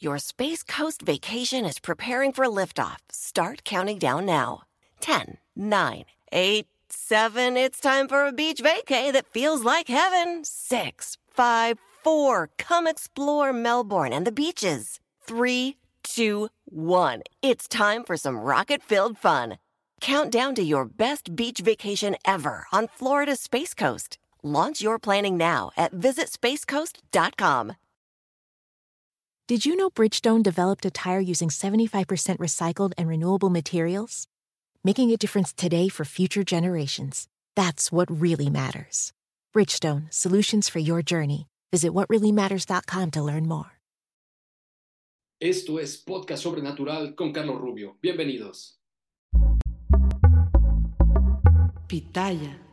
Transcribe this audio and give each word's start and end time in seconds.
Your 0.00 0.20
Space 0.20 0.62
Coast 0.62 1.02
vacation 1.02 1.64
is 1.64 1.80
preparing 1.80 2.32
for 2.32 2.44
liftoff. 2.44 2.98
Start 3.10 3.64
counting 3.64 3.98
down 3.98 4.26
now. 4.26 4.62
10, 5.00 5.38
9, 5.56 6.04
8, 6.30 6.66
7. 6.88 7.56
It's 7.56 7.80
time 7.80 8.06
for 8.06 8.24
a 8.24 8.32
beach 8.32 8.62
vacay 8.62 9.12
that 9.12 9.32
feels 9.32 9.64
like 9.64 9.88
heaven. 9.88 10.44
6, 10.44 11.16
5, 11.34 11.78
4. 12.04 12.50
Come 12.58 12.86
explore 12.86 13.52
Melbourne 13.52 14.12
and 14.12 14.24
the 14.24 14.30
beaches. 14.30 15.00
3, 15.26 15.76
2, 16.04 16.48
1. 16.66 17.22
It's 17.42 17.66
time 17.66 18.04
for 18.04 18.16
some 18.16 18.38
rocket 18.38 18.84
filled 18.84 19.18
fun. 19.18 19.58
Count 20.00 20.30
down 20.30 20.54
to 20.54 20.62
your 20.62 20.84
best 20.84 21.34
beach 21.34 21.58
vacation 21.58 22.14
ever 22.24 22.68
on 22.70 22.86
Florida's 22.86 23.40
Space 23.40 23.74
Coast. 23.74 24.16
Launch 24.44 24.80
your 24.80 25.00
planning 25.00 25.36
now 25.36 25.72
at 25.76 25.92
visitspacecoast.com. 25.92 27.72
Did 29.48 29.64
you 29.64 29.76
know 29.76 29.88
Bridgestone 29.88 30.42
developed 30.42 30.84
a 30.84 30.90
tire 30.90 31.20
using 31.20 31.48
75% 31.48 32.36
recycled 32.36 32.92
and 32.98 33.08
renewable 33.08 33.48
materials? 33.48 34.26
Making 34.84 35.10
a 35.10 35.16
difference 35.16 35.54
today 35.54 35.88
for 35.88 36.04
future 36.04 36.44
generations. 36.44 37.28
That's 37.56 37.90
what 37.90 38.10
really 38.10 38.50
matters. 38.50 39.14
Bridgestone, 39.54 40.12
solutions 40.12 40.68
for 40.68 40.80
your 40.80 41.00
journey. 41.00 41.48
Visit 41.72 41.94
whatreallymatters.com 41.94 43.10
to 43.12 43.22
learn 43.22 43.48
more. 43.48 43.70
Esto 45.40 45.78
es 45.78 45.96
Podcast 45.96 46.42
Sobrenatural 46.42 47.16
con 47.16 47.32
Carlos 47.32 47.58
Rubio. 47.58 47.96
Bienvenidos. 48.02 48.76
Pitaya. 51.86 52.67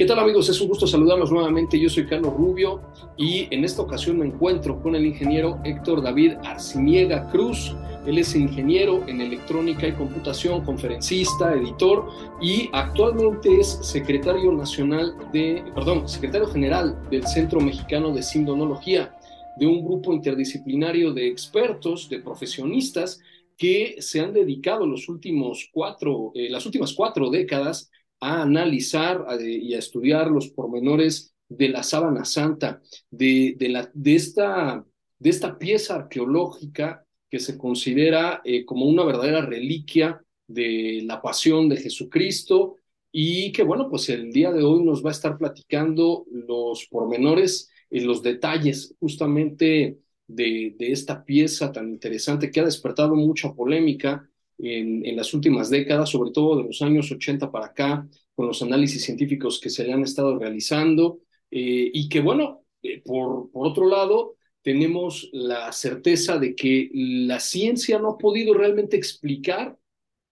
¿Qué 0.00 0.06
tal 0.06 0.18
amigos? 0.18 0.48
Es 0.48 0.58
un 0.62 0.68
gusto 0.68 0.86
saludarlos 0.86 1.30
nuevamente. 1.30 1.78
Yo 1.78 1.90
soy 1.90 2.06
Carlos 2.06 2.32
Rubio 2.32 2.80
y 3.18 3.54
en 3.54 3.66
esta 3.66 3.82
ocasión 3.82 4.16
me 4.18 4.24
encuentro 4.24 4.80
con 4.80 4.94
el 4.94 5.04
ingeniero 5.04 5.60
Héctor 5.62 6.00
David 6.02 6.36
Arciniega 6.42 7.28
Cruz. 7.28 7.76
Él 8.06 8.16
es 8.16 8.34
ingeniero 8.34 9.06
en 9.06 9.20
electrónica 9.20 9.86
y 9.86 9.92
computación, 9.92 10.64
conferencista, 10.64 11.52
editor 11.52 12.08
y 12.40 12.70
actualmente 12.72 13.60
es 13.60 13.78
secretario 13.82 14.50
nacional 14.52 15.14
de, 15.34 15.62
perdón, 15.74 16.08
secretario 16.08 16.46
general 16.48 16.98
del 17.10 17.26
Centro 17.26 17.60
Mexicano 17.60 18.10
de 18.10 18.22
Sindonología, 18.22 19.14
de 19.58 19.66
un 19.66 19.84
grupo 19.84 20.14
interdisciplinario 20.14 21.12
de 21.12 21.28
expertos, 21.28 22.08
de 22.08 22.20
profesionistas 22.20 23.20
que 23.58 23.96
se 23.98 24.20
han 24.20 24.32
dedicado 24.32 24.86
los 24.86 25.10
últimos 25.10 25.68
cuatro, 25.70 26.32
eh, 26.34 26.48
las 26.48 26.64
últimas 26.64 26.94
cuatro 26.94 27.28
décadas 27.28 27.90
a 28.20 28.42
analizar 28.42 29.26
y 29.40 29.74
a 29.74 29.78
estudiar 29.78 30.30
los 30.30 30.48
pormenores 30.50 31.34
de 31.48 31.68
la 31.68 31.82
sábana 31.82 32.24
santa, 32.24 32.80
de, 33.10 33.54
de, 33.58 33.68
la, 33.68 33.90
de, 33.92 34.14
esta, 34.14 34.84
de 35.18 35.30
esta 35.30 35.58
pieza 35.58 35.96
arqueológica 35.96 37.04
que 37.28 37.40
se 37.40 37.58
considera 37.58 38.40
eh, 38.44 38.64
como 38.64 38.86
una 38.86 39.04
verdadera 39.04 39.40
reliquia 39.42 40.22
de 40.46 41.02
la 41.04 41.20
pasión 41.22 41.68
de 41.68 41.76
Jesucristo 41.76 42.76
y 43.12 43.52
que 43.52 43.62
bueno, 43.64 43.88
pues 43.88 44.08
el 44.08 44.32
día 44.32 44.52
de 44.52 44.62
hoy 44.62 44.84
nos 44.84 45.04
va 45.04 45.10
a 45.10 45.12
estar 45.12 45.36
platicando 45.38 46.24
los 46.30 46.86
pormenores 46.86 47.70
y 47.90 48.00
los 48.00 48.22
detalles 48.22 48.94
justamente 49.00 49.98
de, 50.26 50.74
de 50.78 50.92
esta 50.92 51.24
pieza 51.24 51.72
tan 51.72 51.88
interesante 51.90 52.50
que 52.50 52.60
ha 52.60 52.64
despertado 52.64 53.16
mucha 53.16 53.52
polémica 53.52 54.29
en, 54.62 55.16
las 55.16 55.34
últimas 55.34 55.70
décadas, 55.70 56.10
sobre 56.10 56.30
todo 56.32 56.56
de 56.56 56.64
los 56.64 56.82
años 56.82 57.10
80 57.10 57.50
para 57.50 57.66
acá, 57.66 58.08
con 58.34 58.46
los 58.46 58.62
análisis 58.62 59.04
científicos 59.04 59.60
que 59.60 59.70
se 59.70 59.84
le 59.84 59.92
han 59.92 60.02
estado 60.02 60.38
realizando, 60.38 61.20
eh, 61.50 61.90
y 61.92 62.08
que 62.08 62.20
bueno, 62.20 62.64
eh, 62.82 63.02
por, 63.04 63.50
por 63.50 63.66
otro 63.66 63.88
lado, 63.88 64.36
tenemos 64.62 65.28
la 65.32 65.72
certeza 65.72 66.38
de 66.38 66.54
que 66.54 66.90
la 66.92 67.40
ciencia 67.40 67.98
no 67.98 68.10
ha 68.10 68.18
podido 68.18 68.54
realmente 68.54 68.96
explicar 68.96 69.76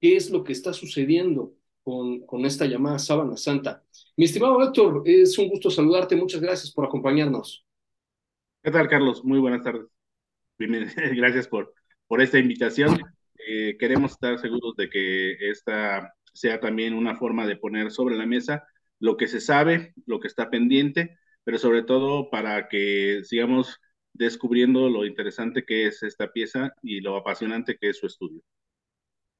qué 0.00 0.16
es 0.16 0.30
lo 0.30 0.44
que 0.44 0.52
está 0.52 0.72
sucediendo 0.72 1.54
con, 1.82 2.20
con 2.20 2.44
esta 2.44 2.66
llamada 2.66 2.98
sábana 2.98 3.36
santa. 3.36 3.82
Mi 4.16 4.26
estimado 4.26 4.62
Héctor, 4.62 5.03
es 5.06 5.38
un 5.38 5.48
gusto 5.48 5.70
saludarte, 5.70 6.16
muchas 6.16 6.41
gracias 6.41 6.72
por 6.72 6.84
acompañarnos. 6.84 7.64
¿Qué 8.62 8.70
tal, 8.70 8.88
Carlos? 8.88 9.24
Muy 9.24 9.38
buenas 9.38 9.62
tardes. 9.62 9.86
Gracias 10.58 11.47
por, 11.47 11.72
por 12.06 12.20
esta 12.20 12.38
invitación. 12.38 12.98
Eh, 13.50 13.78
queremos 13.78 14.12
estar 14.12 14.38
seguros 14.38 14.76
de 14.76 14.91
que 14.91 15.32
esta 15.50 16.12
sea 16.34 16.60
también 16.60 16.92
una 16.92 17.16
forma 17.16 17.47
de 17.47 17.56
poner 17.56 17.91
sobre 17.91 18.14
la 18.14 18.26
mesa 18.26 18.62
lo 19.00 19.16
que 19.16 19.26
se 19.26 19.41
sabe, 19.41 19.94
lo 20.04 20.20
que 20.20 20.28
está 20.28 20.50
pendiente, 20.50 21.16
pero 21.44 21.56
sobre 21.56 21.82
todo 21.82 22.28
para 22.28 22.69
que 22.69 23.22
sigamos 23.25 23.81
descubriendo 24.12 24.91
lo 24.91 25.06
interesante 25.06 25.64
que 25.64 25.86
es 25.86 26.03
esta 26.03 26.31
pieza 26.31 26.75
y 26.82 27.00
lo 27.00 27.16
apasionante 27.16 27.78
que 27.81 27.88
es 27.88 27.97
su 27.97 28.06
estudio. 28.06 28.42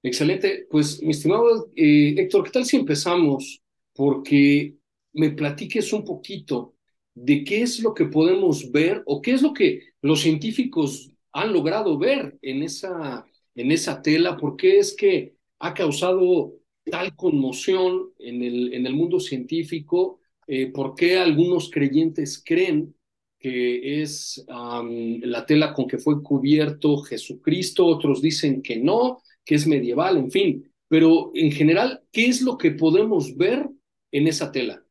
Excelente. 0.03 0.67
Pues, 0.71 1.03
mi 1.03 1.11
estimado 1.11 1.71
eh, 1.77 2.15
Héctor, 2.17 2.45
¿qué 2.45 2.51
tal 2.51 2.65
si 2.65 2.79
empezamos? 2.79 3.61
Porque 3.93 4.75
me 5.13 5.33
platiques 5.33 5.93
un 5.93 6.07
poquito 6.07 6.77
de 7.15 7.45
qué 7.45 7.61
es 7.61 7.81
lo 7.81 7.93
que 7.93 8.07
podemos 8.07 8.73
ver 8.73 9.03
o 9.05 9.21
qué 9.21 9.33
es 9.33 9.43
lo 9.43 9.53
que 9.53 9.83
los 10.01 10.21
científicos 10.23 11.13
han 11.33 11.53
logrado 11.53 11.99
ver 11.99 12.39
en 12.41 12.63
esa 12.63 13.27
en 13.59 13.73
esa 13.73 14.01
tela? 14.01 14.37
¿Por 14.37 14.57
qué 14.57 14.79
es 14.79 14.95
que 14.95 15.35
ha 15.59 15.75
causado 15.75 16.55
tal 16.85 17.15
conmoción 17.17 18.13
en 18.19 18.43
el, 18.43 18.73
en 18.73 18.87
el 18.87 18.95
mundo 18.95 19.19
científico? 19.19 20.21
Eh, 20.47 20.69
¿Por 20.69 20.95
qué 20.95 21.19
algunos 21.19 21.71
creyentes 21.71 22.43
creen 22.45 22.95
que 23.39 24.03
es 24.03 24.45
la 24.49 25.45
tela 25.47 25.75
con 25.75 25.87
que 25.87 25.99
fue 25.99 26.23
cubierto 26.23 26.99
Jesucristo? 26.99 27.85
Otros 27.87 28.23
dicen 28.23 28.63
que 28.63 28.77
no, 28.77 29.23
que 29.45 29.57
es 29.57 29.67
medieval, 29.67 30.17
en 30.19 30.31
fin. 30.31 30.73
Pero 30.87 31.33
en 31.35 31.51
general, 31.51 32.03
¿qué 32.13 32.27
es 32.27 32.41
lo 32.43 32.57
que 32.57 32.71
podemos 32.71 33.37
ver 33.37 33.69
en 34.13 34.27
esa 34.29 34.53
tela? 34.53 34.83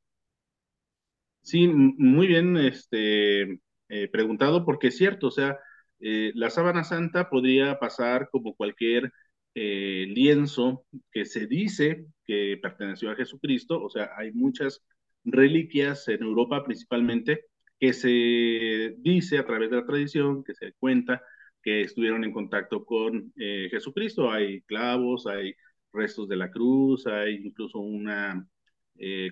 Sí, 1.42 1.68
muy 1.68 2.28
bien 2.28 2.58
este, 2.58 3.44
eh, 3.88 4.10
preguntado, 4.12 4.66
porque 4.66 4.88
es 4.88 4.98
cierto, 4.98 5.28
o 5.28 5.32
sea, 5.32 5.58
eh, 6.00 6.32
la 6.36 6.50
sábana 6.50 6.84
santa 6.84 7.30
podría 7.30 7.80
pasar 7.80 8.30
como 8.32 8.56
cualquier 8.56 9.12
eh, 9.56 10.06
lienzo 10.10 10.86
que 11.12 11.26
se 11.26 11.48
dice 11.48 12.06
que 12.26 12.60
perteneció 12.62 13.12
a 13.12 13.16
Jesucristo, 13.16 13.82
o 13.82 13.90
sea, 13.90 14.12
hay 14.18 14.32
muchas 14.34 14.84
reliquias 15.24 16.08
en 16.08 16.24
Europa 16.24 16.64
principalmente 16.64 17.46
que 17.80 17.94
se 17.94 18.96
dice 19.00 19.38
a 19.38 19.46
través 19.46 19.70
de 19.70 19.78
la 19.78 19.86
tradición, 19.86 20.44
que 20.44 20.54
se 20.56 20.74
cuenta 20.74 21.22
que 21.62 21.82
estuvieron 21.82 22.24
en 22.24 22.32
contacto 22.32 22.86
con 22.86 23.34
eh, 23.38 23.68
Jesucristo. 23.72 24.32
Hay 24.32 24.62
clavos, 24.62 25.28
hay 25.28 25.54
restos 25.94 26.28
de 26.30 26.36
la 26.38 26.50
cruz, 26.52 27.08
hay 27.08 27.36
incluso 27.36 27.80
una 27.80 28.48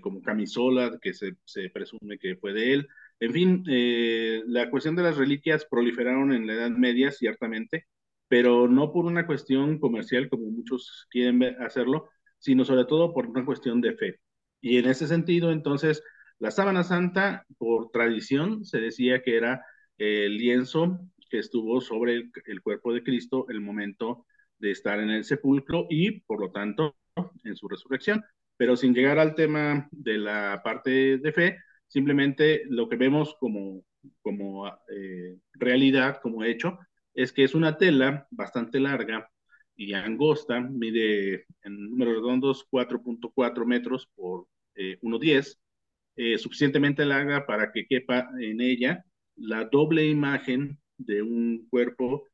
como 0.02 0.22
camisola 0.22 1.00
que 1.02 1.12
se, 1.14 1.38
se 1.44 1.70
presume 1.72 2.20
que 2.20 2.36
fue 2.36 2.54
de 2.54 2.74
él. 2.74 2.88
En 3.20 3.32
fin, 3.34 3.64
eh, 3.70 4.44
la 4.48 4.70
cuestión 4.70 4.96
de 4.96 5.04
las 5.04 5.18
reliquias 5.18 5.66
proliferaron 5.70 6.34
en 6.34 6.48
la 6.48 6.54
Edad 6.54 6.72
Media, 6.72 7.12
ciertamente, 7.12 7.86
pero 8.28 8.68
no 8.68 8.92
por 8.92 9.06
una 9.06 9.26
cuestión 9.26 9.80
comercial 9.80 10.30
como 10.30 10.50
muchos 10.52 11.08
quieren 11.10 11.42
hacerlo, 11.62 12.10
sino 12.40 12.66
sobre 12.66 12.86
todo 12.86 13.14
por 13.14 13.28
una 13.28 13.46
cuestión 13.46 13.82
de 13.82 13.96
fe. 13.96 14.20
Y 14.62 14.78
en 14.78 14.88
ese 14.88 15.08
sentido, 15.08 15.52
entonces, 15.52 16.04
la 16.40 16.52
sábana 16.52 16.84
santa, 16.84 17.46
por 17.58 17.92
tradición, 17.92 18.66
se 18.66 18.80
decía 18.80 19.22
que 19.24 19.38
era 19.38 19.66
el 19.98 20.38
lienzo 20.38 21.00
que 21.30 21.40
estuvo 21.40 21.82
sobre 21.82 22.14
el, 22.16 22.32
el 22.46 22.62
cuerpo 22.62 22.94
de 22.94 23.04
Cristo 23.04 23.46
el 23.50 23.62
momento 23.62 24.26
de 24.60 24.72
estar 24.72 25.00
en 25.00 25.10
el 25.10 25.24
sepulcro 25.24 25.88
y, 25.90 26.22
por 26.22 26.42
lo 26.42 26.52
tanto, 26.52 26.98
en 27.44 27.56
su 27.56 27.68
resurrección. 27.68 28.24
Pero 28.58 28.76
sin 28.76 28.94
llegar 28.94 29.20
al 29.20 29.36
tema 29.36 29.88
de 29.92 30.18
la 30.18 30.62
parte 30.64 31.18
de 31.18 31.32
fe, 31.34 31.58
Simplemente 31.96 32.64
lo 32.68 32.90
que 32.90 32.98
vemos 32.98 33.38
como, 33.40 33.82
como 34.22 34.68
eh, 34.68 35.38
realidad, 35.54 36.20
como 36.22 36.44
hecho, 36.44 36.78
es 37.14 37.32
que 37.32 37.46
es 37.46 37.56
una 37.56 37.78
tela 37.78 38.28
bastante 38.32 38.82
larga 38.82 39.32
y 39.78 39.94
angosta, 39.94 40.60
mide 40.60 41.46
en 41.64 41.90
números 41.90 42.16
redondos 42.16 42.68
4.4 42.70 43.66
metros 43.66 44.10
por 44.14 44.46
1.10, 44.76 45.58
eh, 46.18 46.34
eh, 46.34 46.38
suficientemente 46.38 47.06
larga 47.06 47.46
para 47.46 47.72
que 47.72 47.88
quepa 47.88 48.30
en 48.42 48.60
ella 48.60 49.06
la 49.38 49.64
doble 49.64 50.06
imagen 50.06 50.78
de 50.98 51.22
un 51.22 51.66
cuerpo 51.70 52.28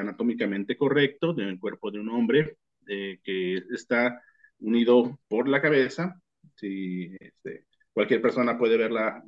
anatómicamente 0.00 0.74
correcto, 0.74 1.34
del 1.34 1.60
cuerpo 1.60 1.90
de 1.90 2.00
un 2.00 2.08
hombre 2.08 2.56
que 2.86 3.62
está 3.74 4.22
unido 4.58 5.20
por 5.28 5.48
la 5.48 5.60
cabeza, 5.60 6.18
si 6.54 7.14
este, 7.20 7.65
cualquier 7.96 8.20
persona 8.20 8.58
puede 8.58 8.76
ver 8.76 8.92
la, 8.92 9.24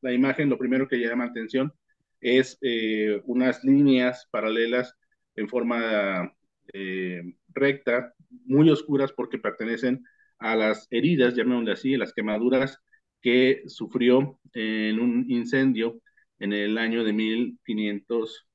la, 0.00 0.12
imagen. 0.14 0.48
Lo 0.48 0.56
primero 0.56 0.88
que 0.88 0.96
llama 0.96 1.24
atención 1.24 1.70
es 2.18 2.56
eh, 2.62 3.20
unas 3.26 3.62
líneas 3.62 4.26
paralelas 4.30 4.96
en 5.36 5.46
forma 5.50 6.34
eh, 6.72 7.20
recta, 7.48 8.14
muy 8.46 8.70
oscuras 8.70 9.12
porque 9.12 9.36
pertenecen 9.36 10.02
a 10.38 10.56
las 10.56 10.88
heridas, 10.90 11.34
llamémosle 11.34 11.72
así, 11.72 11.94
las 11.98 12.14
quemaduras 12.14 12.78
que 13.20 13.64
sufrió 13.66 14.40
en 14.54 14.98
un 14.98 15.26
incendio 15.28 16.00
en 16.38 16.54
el 16.54 16.78
año 16.78 17.04
de 17.04 17.12
1500, 17.12 18.46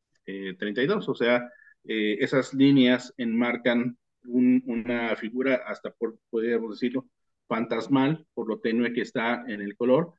32, 0.57 1.07
o 1.07 1.13
sea, 1.13 1.47
esas 1.83 2.51
líneas 2.51 3.13
enmarcan 3.17 3.95
una 4.23 5.15
figura, 5.17 5.61
hasta 5.67 5.91
por, 5.91 6.17
podríamos 6.31 6.71
decirlo, 6.71 7.07
fantasmal, 7.47 8.25
por 8.33 8.47
lo 8.47 8.59
tenue 8.59 8.93
que 8.93 9.01
está 9.01 9.43
en 9.47 9.61
el 9.61 9.75
color, 9.75 10.13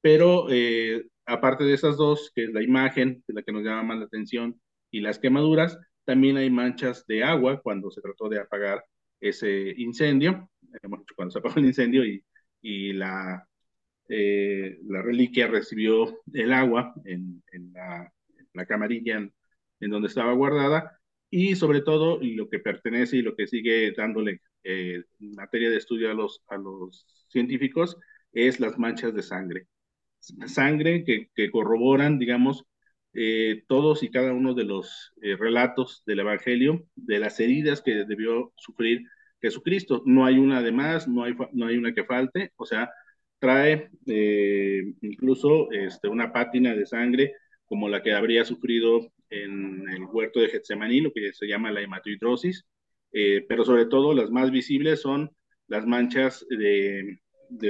pero 0.00 0.46
aparte 1.26 1.64
de 1.64 1.74
esas 1.74 1.96
dos, 1.96 2.32
que 2.34 2.44
es 2.44 2.52
la 2.52 2.62
imagen, 2.62 3.22
que 3.26 3.32
la 3.32 3.42
que 3.42 3.52
nos 3.52 3.62
llama 3.62 3.82
más 3.82 3.98
la 3.98 4.04
atención, 4.06 4.60
y 4.90 5.00
las 5.00 5.18
quemaduras, 5.18 5.78
también 6.04 6.36
hay 6.36 6.50
manchas 6.50 7.06
de 7.06 7.24
agua 7.24 7.60
cuando 7.62 7.90
se 7.90 8.00
trató 8.00 8.28
de 8.28 8.40
apagar 8.40 8.84
ese 9.20 9.74
incendio, 9.76 10.50
cuando 11.16 11.32
se 11.32 11.38
apagó 11.38 11.58
el 11.58 11.66
incendio 11.66 12.04
y, 12.04 12.22
eh, 14.08 14.78
la 14.84 15.02
reliquia 15.02 15.46
recibió 15.46 16.20
el 16.32 16.52
agua 16.52 16.94
en, 17.04 17.42
la, 17.72 18.12
la, 18.52 18.66
camarilla 18.66 19.16
en, 19.16 19.32
donde 19.90 20.08
estaba 20.08 20.32
guardada 20.34 20.98
y 21.30 21.56
sobre 21.56 21.80
todo 21.80 22.18
lo 22.20 22.48
que 22.48 22.58
pertenece 22.58 23.16
y 23.16 23.22
lo 23.22 23.34
que 23.34 23.46
sigue 23.46 23.92
dándole 23.96 24.40
eh, 24.64 25.02
materia 25.18 25.70
de 25.70 25.76
estudio 25.76 26.10
a 26.10 26.14
los, 26.14 27.06
científicos 27.28 27.96
es 28.32 28.60
las 28.60 28.78
manchas 28.78 29.14
de 29.14 29.22
sangre. 29.22 29.66
Sangre 30.46 31.04
que, 31.04 31.30
que 31.34 31.50
corroboran, 31.50 32.18
digamos, 32.18 32.66
eh, 33.14 33.64
todos 33.68 34.02
y 34.02 34.10
cada 34.10 34.32
uno 34.32 34.54
de 34.54 34.64
los 34.64 35.12
eh, 35.20 35.36
relatos 35.36 36.02
del 36.06 36.20
Evangelio, 36.20 36.86
de 36.94 37.18
las 37.18 37.38
heridas 37.40 37.82
que 37.82 38.04
debió 38.06 38.52
sufrir 38.56 39.02
Jesucristo. 39.40 40.02
No 40.06 40.24
hay 40.24 40.38
una 40.38 40.62
de 40.62 40.72
más, 40.72 41.08
no 41.08 41.24
hay, 41.24 41.34
no 41.52 41.66
hay 41.66 41.76
una 41.76 41.92
que 41.94 42.04
falte, 42.04 42.52
o 42.56 42.64
sea, 42.64 42.90
trae 43.38 43.90
eh, 44.06 44.94
incluso 45.02 45.70
este, 45.72 46.08
una 46.08 46.32
pátina 46.32 46.74
de 46.74 46.86
sangre 46.86 47.34
como 47.66 47.88
la 47.88 48.02
que 48.02 48.14
habría 48.14 48.44
sufrido 48.44 49.12
en 49.30 49.88
el 49.90 50.04
huerto 50.04 50.40
de 50.40 50.48
Getsemaní, 50.48 51.00
lo 51.00 51.12
que 51.12 51.32
se 51.32 51.46
llama 51.46 51.72
la 51.72 51.80
hematoidrosis, 51.82 52.66
pero 53.12 53.64
sobre 53.64 53.86
todo 53.86 54.14
las 54.14 54.30
más 54.30 54.50
visibles 54.50 55.00
son 55.02 55.30
las 55.66 55.86
manchas 55.86 56.46
de, 56.48 57.18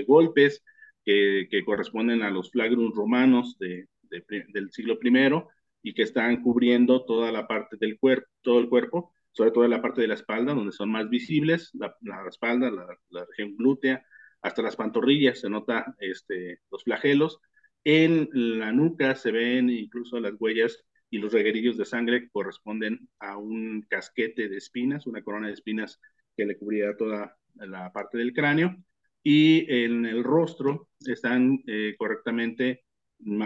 golpes 0.07 0.63
que, 1.05 1.63
corresponden 1.65 2.23
a 2.23 2.31
los 2.31 2.51
flagrum 2.51 2.93
romanos 2.95 3.57
de, 3.59 3.87
del 4.03 4.71
siglo 4.71 4.99
I 5.03 5.43
y 5.83 5.95
que 5.95 6.03
están 6.03 6.43
cubriendo 6.43 7.05
toda 7.05 7.33
la 7.33 7.47
parte 7.47 7.77
del 7.79 7.99
cuerpo, 7.99 8.29
todo 8.41 8.61
el 8.61 8.69
cuerpo, 8.69 9.13
sobre 9.33 9.51
todo 9.51 9.67
la 9.67 9.83
parte 9.83 10.01
de 10.01 10.09
la 10.09 10.15
espalda, 10.15 10.55
donde 10.55 10.73
son 10.73 10.91
más 10.91 11.09
visibles, 11.09 11.71
la, 11.75 11.95
espalda, 12.29 12.71
la, 12.71 12.87
la, 13.11 13.25
región 13.25 13.57
glútea, 13.57 14.05
hasta 14.43 14.63
las 14.63 14.77
pantorrillas 14.77 15.41
se 15.41 15.51
nota 15.51 15.95
este, 15.99 16.61
los 16.71 16.85
flagelos. 16.85 17.41
En 17.85 18.29
la 18.33 18.73
nuca 18.73 19.15
se 19.17 19.33
ven 19.33 19.71
incluso 19.71 20.21
las 20.21 20.35
huellas 20.39 20.85
y 21.13 21.19
los 21.19 21.31
reguerillos 21.31 21.77
de 21.77 21.85
sangre 21.85 22.31
corresponden 22.31 23.07
a 23.19 23.37
un 23.37 23.83
casquete 23.83 24.49
de 24.49 24.57
espinas, 24.57 25.07
una 25.07 25.23
corona 25.23 25.49
de 25.49 25.53
espinas 25.53 26.01
que 26.35 26.47
le 26.47 26.57
cubría 26.57 26.97
toda 26.97 27.37
la 27.55 27.93
parte 27.93 28.17
del 28.17 28.33
cráneo. 28.33 28.75
Y 29.23 29.71
en 29.71 30.07
el 30.07 30.25
rostro 30.25 30.89
están 31.07 31.63
eh, 31.67 31.95
correctamente 31.99 32.85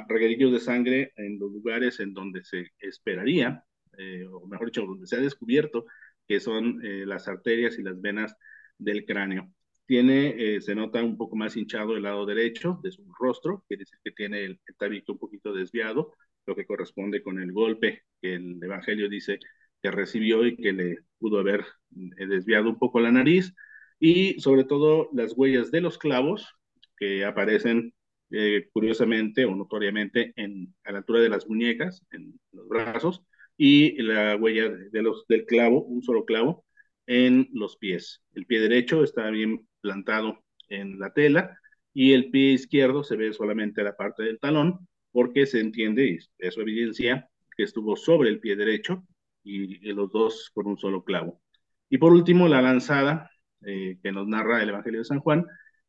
reguerillos 0.09 0.53
de 0.53 0.61
sangre 0.61 1.13
en 1.17 1.41
los 1.41 1.51
lugares 1.51 1.99
en 1.99 2.15
donde 2.15 2.45
se 2.45 2.71
esperaría, 2.79 3.65
eh, 3.99 4.25
o 4.31 4.47
mejor 4.47 4.69
dicho, 4.69 4.87
donde 4.87 5.09
se 5.09 5.17
ha 5.17 5.21
descubierto 5.21 5.87
que 6.29 6.39
son 6.39 6.81
eh, 6.85 7.05
las 7.05 7.27
arterias 7.27 7.81
y 7.81 7.83
las 7.83 8.01
venas 8.01 8.37
del 8.79 9.05
cráneo. 9.05 9.51
Tiene, 9.87 10.35
eh, 10.57 10.61
se 10.61 10.77
nota 10.77 11.03
un 11.03 11.17
poco 11.17 11.35
más 11.35 11.57
hinchado 11.57 11.97
el 11.97 12.05
lado 12.05 12.27
derecho 12.27 12.79
de 12.83 12.93
su 12.93 13.05
rostro, 13.19 13.65
quiere 13.67 13.83
decir 13.83 13.99
que 14.05 14.13
tiene 14.13 14.45
el 14.45 14.61
tabique 14.79 15.11
un 15.11 15.19
poquito 15.19 15.53
desviado, 15.53 16.15
lo 16.46 16.54
que 16.54 16.66
corresponde 16.66 17.22
con 17.22 17.40
el 17.40 17.52
golpe 17.52 18.02
que 18.20 18.34
el 18.34 18.62
Evangelio 18.62 19.08
dice 19.08 19.38
que 19.82 19.90
recibió 19.90 20.46
y 20.46 20.56
que 20.56 20.72
le 20.72 20.98
pudo 21.19 21.38
haber 21.38 21.64
desviado 21.90 22.69
un 22.69 22.78
poco 22.78 23.00
la 23.00 23.12
nariz, 23.12 23.54
y 23.98 24.38
sobre 24.40 24.64
todo 24.64 25.08
las 25.12 25.32
huellas 25.37 25.70
de 25.70 25.81
los 25.81 25.98
clavos 25.98 26.54
que 26.98 27.25
aparecen 27.25 27.94
eh, 28.31 28.69
curiosamente 28.72 29.44
o 29.44 29.54
notoriamente 29.54 30.32
en, 30.37 30.75
a 30.84 30.93
la 30.93 30.98
altura 30.98 31.20
de 31.20 31.28
las 31.28 31.46
muñecas, 31.48 32.04
en 32.10 32.38
los 32.52 32.69
brazos, 32.69 33.22
y 33.56 34.00
la 34.02 34.37
huella 34.37 34.69
de 34.69 35.02
los, 35.02 35.26
del 35.28 35.46
clavo, 35.46 35.82
un 35.84 36.02
solo 36.02 36.25
clavo, 36.25 36.64
en 37.06 37.48
los 37.52 37.76
pies. 37.76 38.22
El 38.34 38.46
pie 38.46 38.60
derecho 38.60 39.04
está 39.04 39.31
bien 39.31 39.66
plantado 39.81 40.43
en 40.69 40.98
la 40.98 41.12
tela 41.12 41.58
y 41.94 42.12
el 42.12 42.31
pie 42.31 42.52
izquierdo 42.52 43.04
se 43.04 43.16
ve 43.16 43.32
solamente 43.32 43.82
la 43.82 43.96
parte 43.96 44.25
del 44.25 44.38
talón 44.40 44.88
porque 45.17 45.47
se 45.47 45.61
entiende, 45.61 46.05
y 46.11 46.19
eso 46.37 46.61
evidencia, 46.61 47.27
que 47.57 47.63
estuvo 47.63 47.97
sobre 47.97 48.29
el 48.29 48.39
pie 48.39 48.55
derecho 48.55 49.03
y, 49.43 49.79
los 49.95 50.13
dos 50.13 50.51
con 50.53 50.67
un 50.67 50.77
solo 50.77 51.05
clavo. 51.05 51.41
Y 51.89 51.97
por 51.97 52.13
último, 52.13 52.49
la 52.49 52.61
lanzada 52.61 53.31
eh, 53.65 53.97
que 54.03 54.13
nos 54.13 54.29
narra 54.29 54.63
el 54.63 54.69
Evangelio 54.69 55.01
de 55.01 55.07
San 55.07 55.21
Juan, 55.21 55.47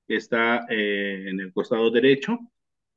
está 0.07 0.65
eh, 0.69 1.25
en 1.27 1.41
el 1.41 1.51
costado 1.51 1.91
derecho, 1.91 2.39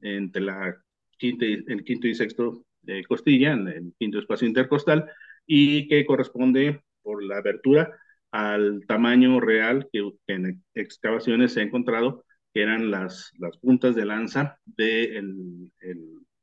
entre 0.00 0.42
la 0.42 0.80
quinta 1.18 1.46
y, 1.46 1.64
el 1.66 1.82
quinto 1.82 2.06
y 2.06 2.14
sexto 2.14 2.64
eh, 2.86 3.02
costilla, 3.08 3.50
en 3.50 3.66
el 3.66 3.92
quinto 3.98 4.20
espacio 4.20 4.46
intercostal, 4.46 5.10
y 5.44 5.88
que 5.88 6.06
corresponde 6.06 6.80
por 7.02 7.24
la 7.24 7.38
abertura 7.38 7.98
al 8.30 8.86
tamaño 8.86 9.40
real 9.40 9.88
que, 9.92 10.12
en 10.28 10.62
excavaciones 10.74 11.54
se 11.54 11.60
ha 11.60 11.64
encontrado, 11.64 12.24
que 12.52 12.62
eran 12.62 12.90
las, 12.90 13.32
las 13.38 13.56
puntas 13.58 13.94
de 13.94 14.06
lanza 14.06 14.58
del 14.64 15.70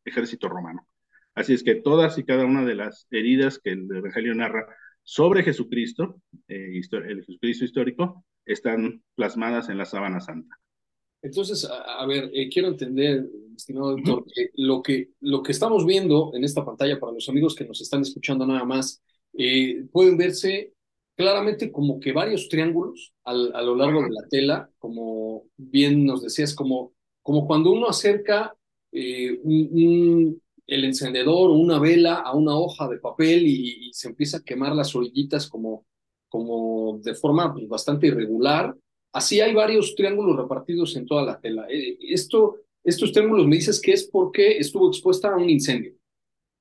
ejército 0.06 0.50
romano. 0.50 0.88
Así 1.36 1.54
es 1.54 1.63
que 1.63 1.75
todas 1.75 2.18
y 2.18 2.24
cada 2.24 2.45
una 2.45 2.65
de 2.65 2.75
las 2.75 3.07
heridas 3.12 3.59
que 3.59 3.71
el 3.71 3.88
Evangelio 3.95 4.33
narra 4.33 4.68
sobre 5.04 5.44
Jesucristo, 5.44 6.21
eh, 6.48 6.81
el 6.81 7.18
Jesucristo 7.18 7.65
histórico, 7.65 8.25
están 8.45 9.04
plasmadas 9.15 9.69
en 9.69 9.77
la 9.77 9.86
sábana 9.86 10.19
santa. 10.19 10.56
Entonces, 11.21 11.65
a, 11.65 12.01
a 12.01 12.06
ver, 12.07 12.30
eh, 12.33 12.50
quiero 12.50 12.69
entender, 12.69 13.25
estimado 13.56 13.95
doctor, 13.95 14.25
que 14.33 14.50
lo, 14.56 14.81
que 14.81 15.10
lo 15.19 15.44
que 15.44 15.51
estamos 15.51 15.86
viendo 15.86 16.31
en 16.33 16.44
esta 16.44 16.65
pantalla 16.65 17.00
para 17.00 17.13
los 17.13 17.27
amigos 17.30 17.56
que 17.56 17.65
nos 17.65 17.81
están 17.81 18.01
escuchando 18.01 18.45
nada 18.45 18.65
más, 18.65 19.03
eh, 19.38 19.86
pueden 19.92 20.18
verse 20.18 20.74
claramente 21.17 21.71
como 21.71 21.99
que 21.99 22.13
varios 22.13 22.47
triángulos 22.47 23.11
al, 23.23 23.53
a 23.55 23.61
lo 23.63 23.75
largo 23.75 24.03
de 24.03 24.09
la 24.11 24.27
tela, 24.29 24.69
como 24.77 25.45
bien 25.57 26.05
nos 26.05 26.21
decías, 26.21 26.53
como, 26.53 26.93
como 27.23 27.47
cuando 27.47 27.71
uno 27.71 27.89
acerca 27.89 28.55
eh, 28.91 29.39
un, 29.43 29.69
un, 29.71 30.41
el 30.67 30.85
encendedor 30.85 31.49
o 31.49 31.53
una 31.53 31.79
vela 31.79 32.15
a 32.15 32.35
una 32.35 32.55
hoja 32.55 32.87
de 32.87 32.99
papel 32.99 33.47
y, 33.47 33.89
y 33.89 33.93
se 33.93 34.09
empieza 34.09 34.37
a 34.37 34.43
quemar 34.43 34.75
las 34.75 34.95
orillitas 34.95 35.50
como, 35.50 35.88
como 36.29 37.00
de 37.03 37.15
forma 37.15 37.51
pues, 37.51 37.67
bastante 37.67 38.07
irregular. 38.07 38.75
Así 39.12 39.41
hay 39.41 39.55
varios 39.55 39.95
triángulos 39.95 40.38
repartidos 40.38 40.95
en 40.95 41.07
toda 41.07 41.24
la 41.24 41.39
tela. 41.39 41.65
Eh, 41.67 41.97
esto, 42.00 42.57
estos 42.83 43.12
triángulos 43.12 43.47
me 43.47 43.55
dices 43.55 43.81
que 43.81 43.93
es 43.93 44.07
porque 44.07 44.59
estuvo 44.59 44.88
expuesta 44.88 45.29
a 45.29 45.38
un 45.38 45.50
incendio. 45.50 45.93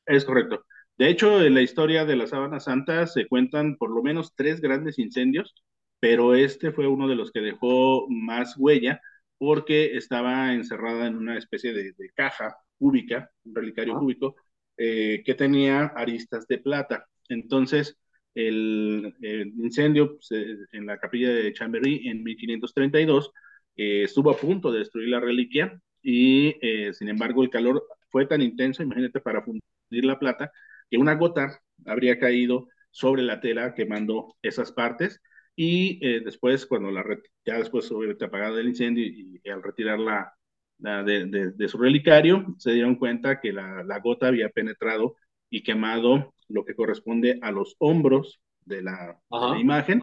Es 0.06 0.25
correcto. 0.25 0.64
De 0.98 1.08
hecho, 1.08 1.42
en 1.42 1.54
la 1.54 1.62
historia 1.62 2.04
de 2.04 2.16
la 2.16 2.26
Sábana 2.26 2.60
Santa 2.60 3.06
se 3.06 3.26
cuentan 3.28 3.76
por 3.76 3.90
lo 3.90 4.02
menos 4.02 4.34
tres 4.34 4.60
grandes 4.60 4.98
incendios, 4.98 5.54
pero 6.00 6.34
este 6.34 6.72
fue 6.72 6.86
uno 6.86 7.08
de 7.08 7.16
los 7.16 7.32
que 7.32 7.40
dejó 7.40 8.06
más 8.08 8.56
huella 8.56 9.00
porque 9.38 9.96
estaba 9.96 10.54
encerrada 10.54 11.06
en 11.06 11.16
una 11.16 11.36
especie 11.36 11.72
de, 11.74 11.92
de 11.92 12.10
caja 12.14 12.56
cúbica, 12.78 13.30
un 13.44 13.54
relicario 13.54 13.96
ah. 13.96 13.98
cúbico, 14.00 14.36
eh, 14.78 15.22
que 15.24 15.34
tenía 15.34 15.86
aristas 15.96 16.46
de 16.46 16.58
plata. 16.58 17.06
Entonces, 17.28 17.98
el, 18.34 19.14
el 19.22 19.48
incendio 19.58 20.16
pues, 20.16 20.30
eh, 20.32 20.56
en 20.72 20.86
la 20.86 20.98
capilla 20.98 21.30
de 21.30 21.52
Chambéry 21.52 22.08
en 22.08 22.22
1532 22.22 23.32
eh, 23.76 24.02
estuvo 24.04 24.30
a 24.30 24.36
punto 24.36 24.70
de 24.70 24.80
destruir 24.80 25.08
la 25.08 25.20
reliquia 25.20 25.80
y, 26.02 26.54
eh, 26.62 26.92
sin 26.94 27.08
embargo, 27.08 27.42
el 27.42 27.50
calor 27.50 27.84
fue 28.10 28.26
tan 28.26 28.40
intenso, 28.42 28.82
imagínate, 28.82 29.20
para 29.20 29.42
fundir 29.42 30.04
la 30.04 30.18
plata, 30.18 30.52
que 30.90 30.99
una 30.99 31.14
gota 31.14 31.61
habría 31.85 32.19
caído 32.19 32.69
sobre 32.90 33.23
la 33.23 33.40
tela 33.40 33.75
quemando 33.75 34.37
esas 34.43 34.73
partes. 34.73 35.21
Y 35.55 35.99
eh, 36.07 36.21
después, 36.25 36.66
cuando 36.66 36.90
la 36.90 37.05
ya 37.45 37.59
después 37.59 37.90
obviamente 37.90 38.25
apagado 38.25 38.59
el 38.59 38.69
incendio 38.69 39.05
y, 39.05 39.40
y 39.43 39.50
al 39.50 39.62
retirar 39.62 39.99
la, 39.99 40.33
de, 40.78 41.26
de, 41.26 41.52
de, 41.52 41.69
su 41.69 41.78
relicario, 41.78 42.55
se 42.59 42.73
dieron 42.73 42.97
cuenta 42.97 43.40
que 43.40 43.52
la, 43.52 43.83
la, 43.83 44.00
gota 44.00 44.28
había 44.28 44.50
penetrado 44.50 45.16
y 45.49 45.62
quemado 45.62 46.35
lo 46.49 46.64
que 46.64 46.75
corresponde 46.75 47.38
a 47.43 47.50
los 47.50 47.76
hombros 47.78 48.40
de 48.64 48.83
la, 48.83 49.19
de 49.31 49.50
la, 49.50 49.59
imagen, 49.59 50.02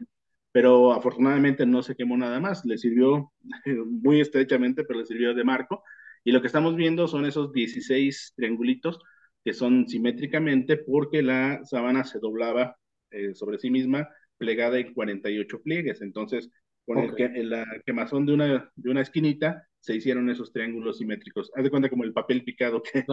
pero 0.51 0.93
afortunadamente 0.93 1.65
no 1.65 1.83
se 1.83 1.95
quemó 1.95 2.17
nada 2.17 2.39
más, 2.39 2.65
le 2.65 2.77
sirvió 2.77 3.31
muy 3.65 4.21
estrechamente, 4.21 4.83
pero 4.83 4.99
le 4.99 5.05
sirvió 5.05 5.33
de 5.33 5.43
marco. 5.43 5.83
Y 6.23 6.31
lo 6.31 6.41
que 6.41 6.47
estamos 6.47 6.75
viendo 6.75 7.07
son 7.07 7.25
esos 7.25 7.51
16 7.51 8.33
triangulitos 8.35 8.99
que 9.43 9.53
son 9.53 9.87
simétricamente 9.87 10.77
porque 10.77 11.21
la 11.21 11.63
sábana 11.65 12.03
se 12.03 12.19
doblaba 12.19 12.77
eh, 13.11 13.33
sobre 13.33 13.59
sí 13.59 13.69
misma 13.69 14.09
plegada 14.37 14.79
en 14.79 14.93
48 14.93 15.61
pliegues. 15.61 16.01
Entonces, 16.01 16.49
con 16.85 16.99
el 16.99 17.15
que, 17.15 17.25
en 17.25 17.49
la 17.49 17.65
quemazón 17.85 18.25
de 18.25 18.33
una, 18.33 18.71
de 18.75 18.89
una 18.89 19.01
esquinita 19.01 19.67
se 19.79 19.95
hicieron 19.95 20.29
esos 20.29 20.51
triángulos 20.51 20.97
simétricos. 20.97 21.51
Haz 21.55 21.63
de 21.63 21.69
cuenta 21.69 21.89
como 21.89 22.03
el 22.03 22.13
papel 22.13 22.43
picado 22.43 22.81
que, 22.81 23.03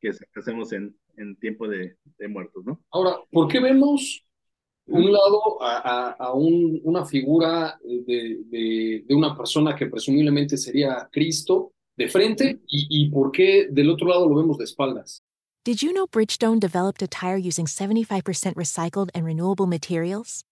que 0.00 0.10
hacemos 0.40 0.72
en, 0.72 0.96
en 1.16 1.36
tiempo 1.36 1.66
de, 1.68 1.96
de, 2.18 2.28
muertos, 2.28 2.64
¿no? 2.64 2.80
Ahora, 2.90 3.16
¿por 3.30 3.48
qué 3.48 3.60
vemos 3.60 4.24
un 4.86 5.12
lado 5.12 5.62
a, 5.62 6.10
a, 6.18 6.32
un, 6.34 6.80
una 6.84 7.04
figura 7.04 7.78
de, 7.84 8.38
de, 8.46 9.04
de, 9.06 9.14
una 9.14 9.36
persona 9.36 9.76
que 9.76 9.86
presumiblemente 9.86 10.56
sería 10.56 11.08
Cristo 11.12 11.72
de 11.96 12.08
frente 12.08 12.60
y, 12.66 12.86
y 12.88 13.10
por 13.10 13.30
qué 13.30 13.68
del 13.70 13.90
otro 13.90 14.08
lado 14.08 14.28
lo 14.28 14.36
vemos 14.36 14.58
de 14.58 14.64
espaldas? 14.64 15.22
Did 15.62 15.82
you 15.82 15.92
know 15.92 16.06
Bridgestone 16.06 16.58
developed 16.58 17.02
a 17.02 17.06
tire 17.06 17.36
using 17.36 17.66
75% 17.66 18.54
recycled 18.54 19.10
and 19.14 19.26
renewable 19.26 19.66
materials? 19.66 20.42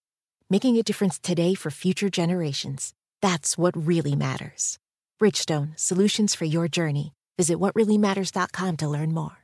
Making 0.51 0.77
a 0.77 0.83
difference 0.83 1.17
today 1.17 1.55
for 1.55 1.71
future 1.71 2.11
generations. 2.11 2.93
That's 3.19 3.57
what 3.57 3.75
really 3.75 4.15
matters. 4.15 4.77
Bridgestone, 5.19 5.73
solutions 5.79 6.35
for 6.35 6.45
your 6.45 6.67
journey. 6.67 7.13
Visit 7.39 7.57
whatreallymatters.com 7.57 8.77
to 8.77 8.87
learn 8.87 9.11
more. 9.11 9.35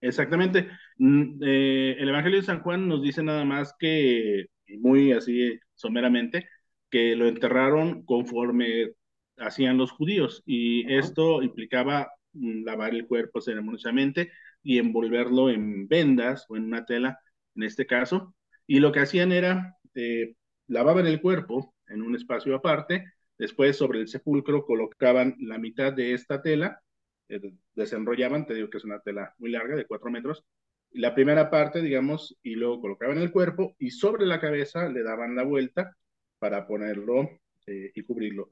Exactamente. 0.00 0.70
Mm, 0.98 1.38
eh, 1.42 1.96
el 1.98 2.08
Evangelio 2.08 2.40
de 2.40 2.46
San 2.46 2.62
Juan 2.62 2.88
nos 2.88 3.02
dice 3.02 3.22
nada 3.22 3.44
más 3.44 3.74
que, 3.78 4.46
muy 4.80 5.12
así 5.12 5.58
someramente, 5.74 6.48
que 6.90 7.14
lo 7.14 7.28
enterraron 7.28 8.02
conforme 8.06 8.92
hacían 9.36 9.76
los 9.76 9.90
judíos 9.90 10.42
y 10.46 10.90
esto 10.90 11.42
implicaba 11.42 12.08
lavar 12.40 12.94
el 12.94 13.06
cuerpo 13.06 13.40
ceremoniosamente 13.40 14.32
y 14.62 14.78
envolverlo 14.78 15.50
en 15.50 15.88
vendas 15.88 16.46
o 16.48 16.56
en 16.56 16.64
una 16.64 16.84
tela, 16.84 17.18
en 17.54 17.62
este 17.64 17.86
caso. 17.86 18.34
Y 18.66 18.80
lo 18.80 18.92
que 18.92 19.00
hacían 19.00 19.32
era, 19.32 19.76
eh, 19.94 20.34
lavaban 20.68 21.06
el 21.06 21.20
cuerpo 21.20 21.74
en 21.88 22.02
un 22.02 22.16
espacio 22.16 22.54
aparte, 22.54 23.04
después 23.38 23.76
sobre 23.76 24.00
el 24.00 24.08
sepulcro 24.08 24.64
colocaban 24.64 25.36
la 25.40 25.58
mitad 25.58 25.92
de 25.92 26.14
esta 26.14 26.42
tela, 26.42 26.80
eh, 27.28 27.40
desenrollaban, 27.74 28.46
te 28.46 28.54
digo 28.54 28.70
que 28.70 28.78
es 28.78 28.84
una 28.84 29.00
tela 29.00 29.34
muy 29.38 29.50
larga, 29.50 29.76
de 29.76 29.86
cuatro 29.86 30.10
metros, 30.10 30.44
la 30.92 31.14
primera 31.14 31.50
parte, 31.50 31.82
digamos, 31.82 32.36
y 32.42 32.54
luego 32.54 32.80
colocaban 32.80 33.18
el 33.18 33.30
cuerpo 33.30 33.74
y 33.78 33.90
sobre 33.90 34.26
la 34.26 34.40
cabeza 34.40 34.88
le 34.88 35.02
daban 35.02 35.36
la 35.36 35.42
vuelta 35.44 35.96
para 36.38 36.66
ponerlo 36.66 37.28
eh, 37.66 37.92
y 37.94 38.02
cubrirlo. 38.02 38.50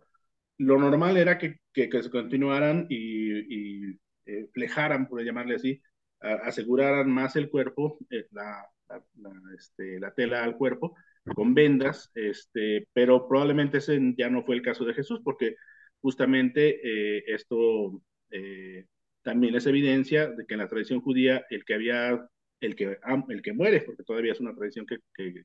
Lo 0.58 0.78
normal 0.78 1.16
era 1.16 1.38
que, 1.38 1.58
que, 1.72 1.90
se 2.02 2.10
continuaran 2.10 2.86
y, 2.88 3.88
y 3.90 3.98
eh, 4.26 4.46
flejaran, 4.52 5.08
por 5.08 5.22
llamarle 5.22 5.56
así, 5.56 5.82
aseguraran 6.20 7.10
más 7.10 7.36
el 7.36 7.50
cuerpo, 7.50 7.98
eh, 8.10 8.26
la, 8.30 8.66
este, 9.56 10.00
la, 10.00 10.12
tela 10.14 10.44
al 10.44 10.56
cuerpo, 10.56 10.96
con 11.34 11.54
vendas, 11.54 12.10
este, 12.14 12.88
pero 12.92 13.28
probablemente 13.28 13.78
ese 13.78 14.00
ya 14.16 14.30
no 14.30 14.42
fue 14.44 14.54
el 14.56 14.62
caso 14.62 14.84
de 14.84 14.94
Jesús, 14.94 15.20
porque 15.22 15.56
justamente 16.00 17.18
eh, 17.18 17.24
esto 17.26 18.00
también 19.22 19.54
es 19.54 19.66
evidencia 19.66 20.28
de 20.28 20.44
que 20.44 20.54
en 20.54 20.60
la 20.60 20.68
tradición 20.68 21.00
judía 21.00 21.46
el 21.50 21.64
que 21.64 21.74
había, 21.74 22.28
el 22.60 22.74
que, 22.74 22.98
el 23.28 23.42
que 23.42 23.52
muere, 23.52 23.82
porque 23.82 24.02
todavía 24.02 24.32
es 24.32 24.40
una 24.40 24.54
tradición 24.54 24.86
que, 24.86 24.98
que, 25.14 25.44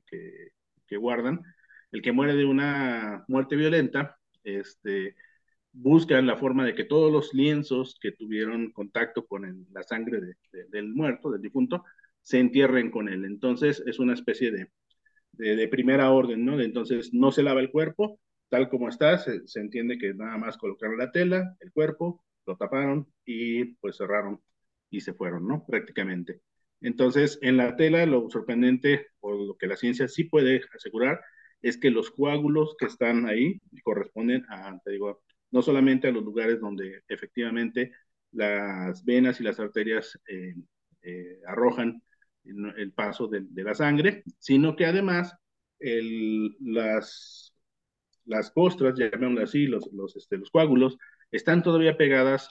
que 0.86 0.96
guardan, 0.96 1.40
el 1.92 2.02
que 2.02 2.12
muere 2.12 2.34
de 2.34 2.44
una 2.44 3.24
muerte 3.28 3.56
violenta, 3.56 4.19
este, 4.44 5.16
buscan 5.72 6.26
la 6.26 6.36
forma 6.36 6.64
de 6.64 6.74
que 6.74 6.84
todos 6.84 7.12
los 7.12 7.34
lienzos 7.34 7.98
que 8.00 8.12
tuvieron 8.12 8.72
contacto 8.72 9.26
con 9.26 9.66
la 9.72 9.82
sangre 9.82 10.20
de, 10.20 10.34
de, 10.52 10.64
del 10.70 10.88
muerto, 10.88 11.30
del 11.30 11.42
difunto, 11.42 11.84
se 12.22 12.38
entierren 12.38 12.90
con 12.90 13.08
él. 13.08 13.24
Entonces 13.24 13.82
es 13.86 13.98
una 13.98 14.14
especie 14.14 14.50
de, 14.50 14.68
de, 15.32 15.56
de 15.56 15.68
primera 15.68 16.10
orden, 16.10 16.44
¿no? 16.44 16.60
Entonces 16.60 17.12
no 17.14 17.32
se 17.32 17.42
lava 17.42 17.60
el 17.60 17.70
cuerpo, 17.70 18.20
tal 18.48 18.68
como 18.68 18.88
está, 18.88 19.18
se, 19.18 19.46
se, 19.46 19.60
entiende 19.60 19.98
que 19.98 20.14
nada 20.14 20.36
más 20.38 20.56
colocaron 20.58 20.98
la 20.98 21.12
tela, 21.12 21.56
el 21.60 21.72
cuerpo, 21.72 22.24
lo 22.46 22.56
taparon 22.56 23.06
y 23.24 23.64
pues 23.76 23.96
cerraron 23.96 24.40
y 24.90 25.00
se 25.00 25.14
fueron, 25.14 25.46
¿no? 25.46 25.64
Prácticamente. 25.66 26.42
Entonces, 26.80 27.38
en 27.42 27.56
la 27.56 27.76
tela, 27.76 28.06
lo 28.06 28.28
sorprendente 28.30 29.08
o 29.20 29.32
lo 29.32 29.56
que 29.56 29.66
la 29.66 29.76
ciencia 29.76 30.08
sí 30.08 30.24
puede 30.24 30.62
asegurar 30.74 31.20
es 31.62 31.76
que 31.78 31.90
los 31.90 32.10
coágulos 32.10 32.74
que 32.78 32.86
están 32.86 33.26
ahí 33.26 33.60
corresponden 33.82 34.44
a, 34.48 34.78
te 34.84 34.92
digo, 34.92 35.22
no 35.50 35.62
solamente 35.62 36.08
a 36.08 36.12
los 36.12 36.24
lugares 36.24 36.60
donde 36.60 37.02
efectivamente 37.08 37.92
las 38.32 39.04
venas 39.04 39.40
y 39.40 39.44
las 39.44 39.58
arterias 39.58 40.18
eh, 40.28 40.54
eh, 41.02 41.40
arrojan 41.46 42.02
el, 42.44 42.92
paso 42.92 43.28
de, 43.28 43.44
la 43.62 43.74
sangre, 43.74 44.22
sino 44.38 44.74
que 44.76 44.86
además 44.86 45.34
las, 45.78 47.54
las 48.24 48.50
costras, 48.50 48.98
llamémoslo 48.98 49.42
así, 49.42 49.66
los, 49.66 49.92
los, 49.92 50.16
este, 50.16 50.38
los 50.38 50.50
coágulos, 50.50 50.96
están 51.30 51.62
todavía 51.62 51.96
pegadas 51.96 52.50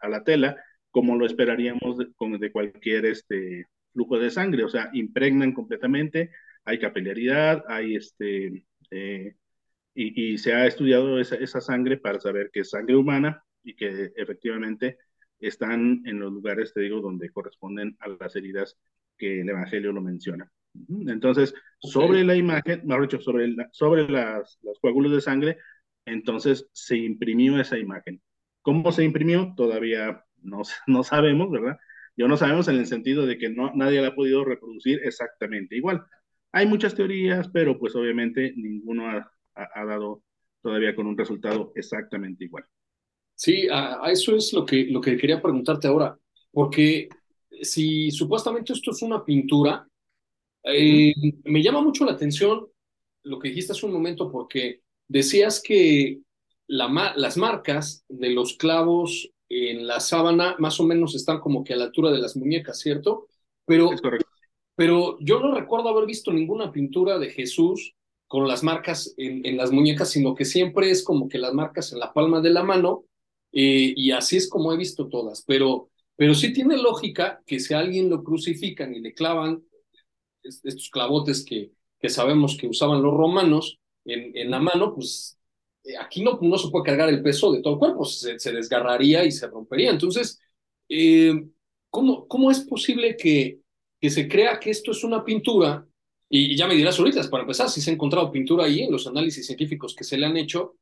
a 0.00 0.08
la 0.08 0.24
tela, 0.24 0.56
como 0.90 1.16
lo 1.16 1.26
esperaríamos 1.26 1.98
de, 1.98 2.06
de 2.38 2.52
cualquier 2.52 3.06
este, 3.06 3.66
flujo 3.92 4.18
de 4.18 4.30
sangre, 4.30 4.64
o 4.64 4.68
sea, 4.68 4.90
impregnan 4.92 5.52
completamente, 5.52 6.30
hay 6.64 6.78
capilaridad, 6.78 7.64
hay 7.68 7.96
este, 7.96 8.64
eh, 8.90 9.34
y, 9.94 10.32
y, 10.34 10.38
se 10.38 10.54
ha 10.54 10.66
estudiado 10.66 11.20
esa, 11.20 11.36
esa, 11.36 11.60
sangre 11.60 11.98
para 11.98 12.20
saber 12.20 12.50
que 12.52 12.60
es 12.60 12.70
sangre 12.70 12.96
humana 12.96 13.44
y 13.62 13.74
que 13.74 14.12
efectivamente 14.16 14.98
están 15.38 16.02
en 16.06 16.20
los 16.20 16.32
lugares, 16.32 16.72
te 16.72 16.80
digo, 16.80 17.00
donde 17.00 17.30
corresponden 17.30 17.96
a 18.00 18.08
las 18.08 18.34
heridas 18.36 18.78
que 19.18 19.40
el 19.40 19.48
Evangelio 19.48 19.92
lo 19.92 20.00
menciona. 20.00 20.50
Entonces, 21.06 21.54
okay. 21.80 21.90
sobre 21.90 22.24
la 22.24 22.34
imagen, 22.34 22.82
mejor 22.84 23.02
dicho, 23.02 23.20
sobre, 23.20 23.48
la, 23.48 23.68
sobre 23.72 24.08
las, 24.08 24.58
los 24.62 24.78
coágulos 24.80 25.12
de 25.12 25.20
sangre, 25.20 25.58
entonces 26.06 26.68
se 26.72 26.96
imprimió 26.96 27.60
esa 27.60 27.78
imagen. 27.78 28.22
¿Cómo 28.62 28.90
se 28.92 29.04
imprimió? 29.04 29.52
Todavía 29.56 30.24
no, 30.42 30.62
no 30.86 31.02
sabemos, 31.02 31.50
¿verdad? 31.50 31.76
Yo 32.16 32.28
no 32.28 32.36
sabemos 32.36 32.68
en 32.68 32.76
el 32.76 32.86
sentido 32.86 33.26
de 33.26 33.38
que 33.38 33.48
no, 33.48 33.72
nadie 33.74 34.00
la 34.00 34.08
ha 34.08 34.14
podido 34.14 34.44
reproducir 34.44 35.00
exactamente 35.04 35.76
igual. 35.76 36.04
Hay 36.52 36.66
muchas 36.66 36.94
teorías, 36.94 37.48
pero 37.48 37.78
pues 37.78 37.94
obviamente 37.96 38.52
ninguno 38.56 39.08
ha, 39.08 39.32
ha, 39.54 39.80
ha 39.80 39.84
dado 39.84 40.22
todavía 40.60 40.94
con 40.94 41.06
un 41.06 41.16
resultado 41.16 41.72
exactamente 41.74 42.44
igual. 42.44 42.64
Sí, 43.34 43.66
a, 43.68 44.04
a, 44.04 44.12
eso 44.12 44.36
es 44.36 44.52
lo 44.52 44.64
que, 44.64 44.86
lo 44.86 45.00
que 45.00 45.16
quería 45.16 45.42
preguntarte 45.42 45.88
ahora, 45.88 46.16
porque 46.52 47.08
si 47.62 48.10
supuestamente 48.10 48.72
esto 48.72 48.90
es 48.90 49.02
una 49.02 49.24
pintura, 49.24 49.86
eh, 50.64 51.12
me 51.44 51.62
llama 51.62 51.82
mucho 51.82 52.04
la 52.04 52.12
atención 52.12 52.66
lo 53.24 53.38
que 53.38 53.48
dijiste 53.48 53.72
hace 53.72 53.86
un 53.86 53.92
momento, 53.92 54.30
porque 54.30 54.82
decías 55.08 55.62
que 55.62 56.20
la, 56.66 57.12
las 57.16 57.36
marcas 57.36 58.04
de 58.08 58.30
los 58.30 58.56
clavos 58.56 59.30
en 59.48 59.86
la 59.86 60.00
sábana 60.00 60.56
más 60.58 60.80
o 60.80 60.84
menos 60.84 61.14
están 61.14 61.40
como 61.40 61.62
que 61.62 61.74
a 61.74 61.76
la 61.76 61.84
altura 61.84 62.10
de 62.10 62.18
las 62.18 62.36
muñecas, 62.36 62.80
¿cierto? 62.80 63.28
Pero, 63.64 63.92
es 63.92 64.00
correcto. 64.00 64.31
Pero 64.74 65.18
yo 65.20 65.40
no 65.40 65.54
recuerdo 65.54 65.88
haber 65.88 66.06
visto 66.06 66.32
ninguna 66.32 66.72
pintura 66.72 67.18
de 67.18 67.30
Jesús 67.30 67.94
con 68.26 68.48
las 68.48 68.62
marcas 68.62 69.14
en, 69.18 69.44
en 69.46 69.56
las 69.56 69.70
muñecas, 69.72 70.10
sino 70.10 70.34
que 70.34 70.44
siempre 70.44 70.90
es 70.90 71.04
como 71.04 71.28
que 71.28 71.38
las 71.38 71.52
marcas 71.54 71.92
en 71.92 72.00
la 72.00 72.12
palma 72.12 72.40
de 72.40 72.50
la 72.50 72.62
mano, 72.62 73.04
eh, 73.52 73.92
y 73.96 74.12
así 74.12 74.36
es 74.38 74.48
como 74.48 74.72
he 74.72 74.76
visto 74.78 75.08
todas, 75.08 75.42
pero, 75.46 75.90
pero 76.16 76.34
sí 76.34 76.52
tiene 76.52 76.76
lógica 76.78 77.42
que 77.46 77.60
si 77.60 77.74
a 77.74 77.80
alguien 77.80 78.08
lo 78.10 78.24
crucifican 78.24 78.94
y 78.94 79.00
le 79.00 79.12
clavan 79.14 79.62
estos 80.42 80.90
clavotes 80.90 81.44
que, 81.44 81.72
que 82.00 82.08
sabemos 82.08 82.56
que 82.56 82.66
usaban 82.68 83.02
los 83.02 83.14
romanos 83.14 83.78
en, 84.04 84.36
en 84.36 84.50
la 84.50 84.58
mano, 84.60 84.94
pues 84.94 85.38
eh, 85.84 85.96
aquí 85.98 86.22
no, 86.22 86.38
no 86.42 86.58
se 86.58 86.70
puede 86.70 86.84
cargar 86.84 87.08
el 87.08 87.22
peso 87.22 87.52
de 87.52 87.62
todo 87.62 87.74
el 87.74 87.78
cuerpo, 87.78 88.04
se, 88.04 88.38
se 88.38 88.52
desgarraría 88.52 89.24
y 89.24 89.30
se 89.32 89.46
rompería. 89.48 89.90
Entonces, 89.90 90.40
eh, 90.88 91.32
¿cómo, 91.90 92.26
¿cómo 92.28 92.50
es 92.50 92.60
posible 92.60 93.16
que, 93.16 93.60
que 94.02 94.10
se 94.10 94.28
crea 94.28 94.58
que 94.58 94.70
esto 94.70 94.90
es 94.90 95.04
una 95.04 95.24
pintura? 95.24 95.86
Y, 96.28 96.52
y 96.52 96.56
ya 96.56 96.66
me 96.66 96.74
dirás 96.74 96.98
ahorita, 96.98 97.22
para 97.30 97.44
empezar, 97.44 97.70
si 97.70 97.80
se 97.80 97.90
ha 97.90 97.94
encontrado 97.94 98.32
pintura 98.32 98.64
ahí 98.64 98.82
en 98.82 98.90
los 98.90 99.06
análisis 99.06 99.46
científicos 99.46 99.94
que 99.94 100.02
se 100.02 100.18
le 100.18 100.26
han 100.26 100.36
hecho, 100.36 100.74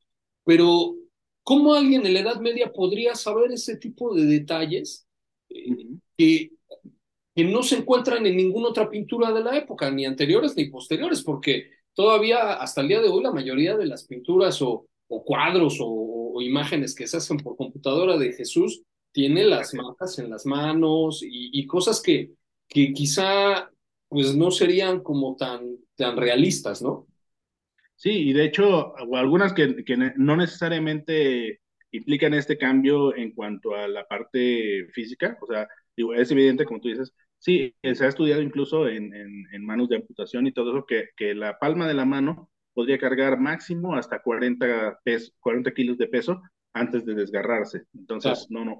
pero 0.42 0.96
¿cómo 1.42 1.74
alguien 1.74 2.06
en 2.06 2.14
la 2.14 2.20
Edad 2.20 2.40
Media 2.40 2.72
podría 2.72 3.14
saber 3.14 3.52
ese 3.52 3.76
tipo 3.76 4.14
de 4.14 4.24
detalles 4.24 5.06
eh, 5.50 5.86
que, 6.16 6.52
que 7.34 7.44
no 7.44 7.62
se 7.62 7.76
encuentran 7.76 8.24
en 8.24 8.38
ninguna 8.38 8.68
otra 8.68 8.88
pintura 8.88 9.32
de 9.32 9.44
la 9.44 9.58
época, 9.58 9.90
ni 9.90 10.06
anteriores 10.06 10.56
ni 10.56 10.70
posteriores? 10.70 11.22
Porque 11.22 11.70
todavía 11.92 12.54
hasta 12.54 12.80
el 12.80 12.88
día 12.88 13.02
de 13.02 13.08
hoy 13.08 13.22
la 13.22 13.32
mayoría 13.32 13.76
de 13.76 13.84
las 13.84 14.04
pinturas 14.04 14.62
o, 14.62 14.86
o 15.08 15.24
cuadros 15.24 15.78
o, 15.80 16.32
o, 16.34 16.40
imágenes 16.40 16.94
que 16.94 17.06
se 17.06 17.18
hacen 17.18 17.36
por 17.36 17.56
computadora 17.56 18.16
de 18.16 18.32
Jesús 18.32 18.82
tiene 19.12 19.44
las 19.44 19.74
marcas 19.74 20.18
en 20.18 20.30
las 20.30 20.46
manos 20.46 21.22
y, 21.22 21.50
y 21.52 21.66
cosas 21.66 22.00
que, 22.00 22.30
que 22.70 22.92
quizá 22.92 23.70
pues 24.08 24.34
no 24.34 24.50
serían 24.50 25.00
como 25.00 25.36
tan, 25.36 25.76
tan 25.96 26.16
realistas, 26.16 26.82
¿no? 26.82 27.06
Sí, 27.94 28.30
y 28.30 28.32
de 28.32 28.44
hecho, 28.44 28.94
algunas 29.14 29.52
que, 29.52 29.84
que, 29.84 29.96
no 30.16 30.36
necesariamente 30.36 31.60
implican 31.90 32.32
este 32.32 32.56
cambio 32.56 33.14
en 33.14 33.32
cuanto 33.32 33.74
a 33.74 33.86
la 33.88 34.06
parte 34.06 34.86
física, 34.92 35.36
o 35.42 35.46
sea, 35.46 35.68
digo, 35.94 36.14
es 36.14 36.30
evidente, 36.30 36.64
como 36.64 36.80
tú 36.80 36.88
dices, 36.88 37.12
sí, 37.38 37.74
se 37.82 38.04
ha 38.04 38.08
estudiado 38.08 38.40
incluso 38.40 38.88
en, 38.88 39.14
en, 39.14 39.44
en, 39.52 39.66
manos 39.66 39.88
de 39.88 39.96
amputación 39.96 40.46
y 40.46 40.52
todo 40.52 40.70
eso, 40.70 40.86
que, 40.86 41.10
que 41.16 41.34
la 41.34 41.58
palma 41.58 41.86
de 41.86 41.94
la 41.94 42.06
mano 42.06 42.50
podría 42.72 42.98
cargar 42.98 43.38
máximo 43.38 43.94
hasta 43.94 44.22
40, 44.22 45.00
40 45.40 45.74
kilos 45.74 45.98
de 45.98 46.06
peso 46.06 46.40
antes 46.72 47.04
de 47.04 47.14
desgarrarse. 47.14 47.82
Entonces, 47.94 48.46
no, 48.48 48.64
no, 48.64 48.78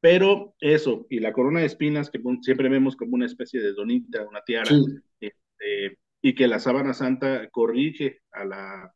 pero 0.00 0.54
eso, 0.60 1.06
y 1.10 1.20
la 1.20 1.32
corona 1.32 1.60
de 1.60 1.66
espinas, 1.66 2.10
que 2.10 2.20
siempre 2.42 2.68
vemos 2.68 2.96
como 2.96 3.14
una 3.14 3.26
especie 3.26 3.60
de 3.60 3.72
donita, 3.72 4.26
una 4.26 4.42
tiara, 4.42 4.70
este, 5.20 5.98
y 6.22 6.34
que 6.34 6.48
la 6.48 6.58
sábana 6.58 6.94
santa 6.94 7.48
corrige 7.50 8.20
a 8.32 8.44
la, 8.44 8.94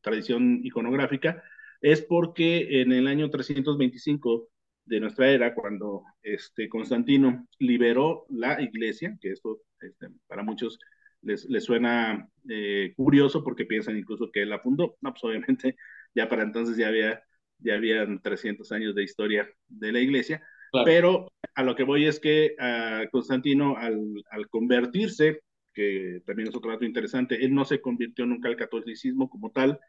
tradición 0.00 0.60
iconográfica, 0.62 1.42
es 1.80 2.02
porque 2.02 2.80
en 2.82 2.92
el 2.92 3.08
año 3.08 3.28
325 3.30 4.48
de 4.84 5.00
nuestra 5.00 5.30
era, 5.30 5.54
cuando 5.54 6.04
este, 6.22 6.68
Constantino 6.68 7.46
liberó 7.58 8.24
la 8.28 8.62
iglesia, 8.62 9.18
que 9.20 9.32
esto 9.32 9.60
este, 9.80 10.08
para 10.26 10.42
muchos 10.42 10.78
les, 11.22 11.46
les 11.46 11.64
suena 11.64 12.28
eh, 12.48 12.92
curioso 12.96 13.42
porque 13.42 13.66
piensan 13.66 13.98
incluso 13.98 14.30
que 14.30 14.42
él 14.42 14.50
la 14.50 14.60
fundó, 14.60 14.96
no, 15.00 15.12
pues 15.12 15.24
obviamente 15.24 15.76
ya 16.14 16.28
para 16.28 16.42
entonces 16.42 16.76
ya 16.76 16.88
había 16.88 17.22
ya 17.58 17.74
habían 17.74 18.20
300 18.20 18.70
años 18.72 18.94
de 18.94 19.02
historia 19.02 19.48
de 19.68 19.92
la 19.92 20.00
iglesia, 20.00 20.42
pero 20.84 21.32
a 21.54 21.62
lo 21.62 21.74
que 21.74 21.82
voy 21.82 22.06
es 22.06 22.20
que 22.20 22.54
a 22.58 23.04
Constantino 23.10 23.76
al, 23.76 23.98
al, 24.30 24.48
convertirse, 24.48 25.40
que 25.72 26.22
también 26.26 26.48
es 26.48 26.54
otro 26.54 26.70
dato 26.70 26.84
interesante, 26.84 27.44
él 27.44 27.54
no 27.54 27.64
se 27.64 27.80
convirtió 27.80 28.26
nunca 28.26 28.48
al 28.48 28.56
catolicismo 28.56 29.28
como 29.28 29.50
tal, 29.50 29.80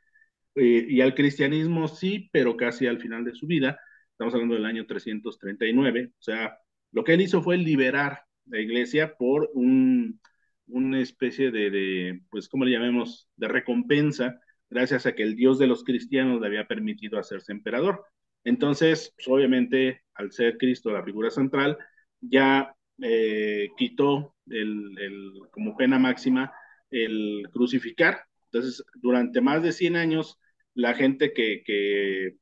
eh, 0.55 0.85
y 0.87 1.01
al 1.01 1.15
cristianismo 1.15 1.87
sí, 1.87 2.29
pero 2.31 2.57
casi 2.57 2.87
al 2.87 2.99
final 2.99 3.23
de 3.23 3.33
su 3.33 3.47
vida, 3.47 3.79
estamos 4.11 4.33
hablando 4.33 4.55
del 4.55 4.65
año 4.65 4.85
339, 4.85 6.11
o 6.17 6.21
sea, 6.21 6.57
lo 6.91 7.03
que 7.03 7.13
él 7.13 7.21
hizo 7.21 7.41
fue 7.41 7.57
liberar 7.57 8.23
la 8.45 8.59
iglesia 8.59 9.15
por 9.15 9.49
un, 9.53 10.19
una 10.67 10.99
especie 11.01 11.51
de, 11.51 11.69
de, 11.69 12.21
pues, 12.29 12.49
¿cómo 12.49 12.65
le 12.65 12.71
llamemos?, 12.71 13.29
de 13.35 13.47
recompensa 13.47 14.39
gracias 14.69 15.05
a 15.05 15.13
que 15.13 15.23
el 15.23 15.35
Dios 15.35 15.59
de 15.59 15.67
los 15.67 15.83
cristianos 15.83 16.41
le 16.41 16.47
había 16.47 16.67
permitido 16.67 17.19
hacerse 17.19 17.51
emperador. 17.51 18.05
Entonces, 18.43 19.13
pues, 19.15 19.27
obviamente, 19.27 20.03
al 20.13 20.31
ser 20.31 20.57
Cristo 20.57 20.91
la 20.91 21.03
figura 21.03 21.29
central, 21.29 21.77
ya 22.21 22.75
eh, 23.01 23.69
quitó 23.77 24.35
el, 24.49 25.33
como 25.51 25.75
pena 25.77 25.99
máxima 25.99 26.53
el 26.89 27.43
crucificar. 27.51 28.23
Entonces, 28.51 28.83
durante 28.95 29.41
más 29.41 29.63
de 29.63 29.71
100 29.71 29.95
años, 29.95 30.39
la 30.73 30.93
gente 30.93 31.33
que, 31.33 32.35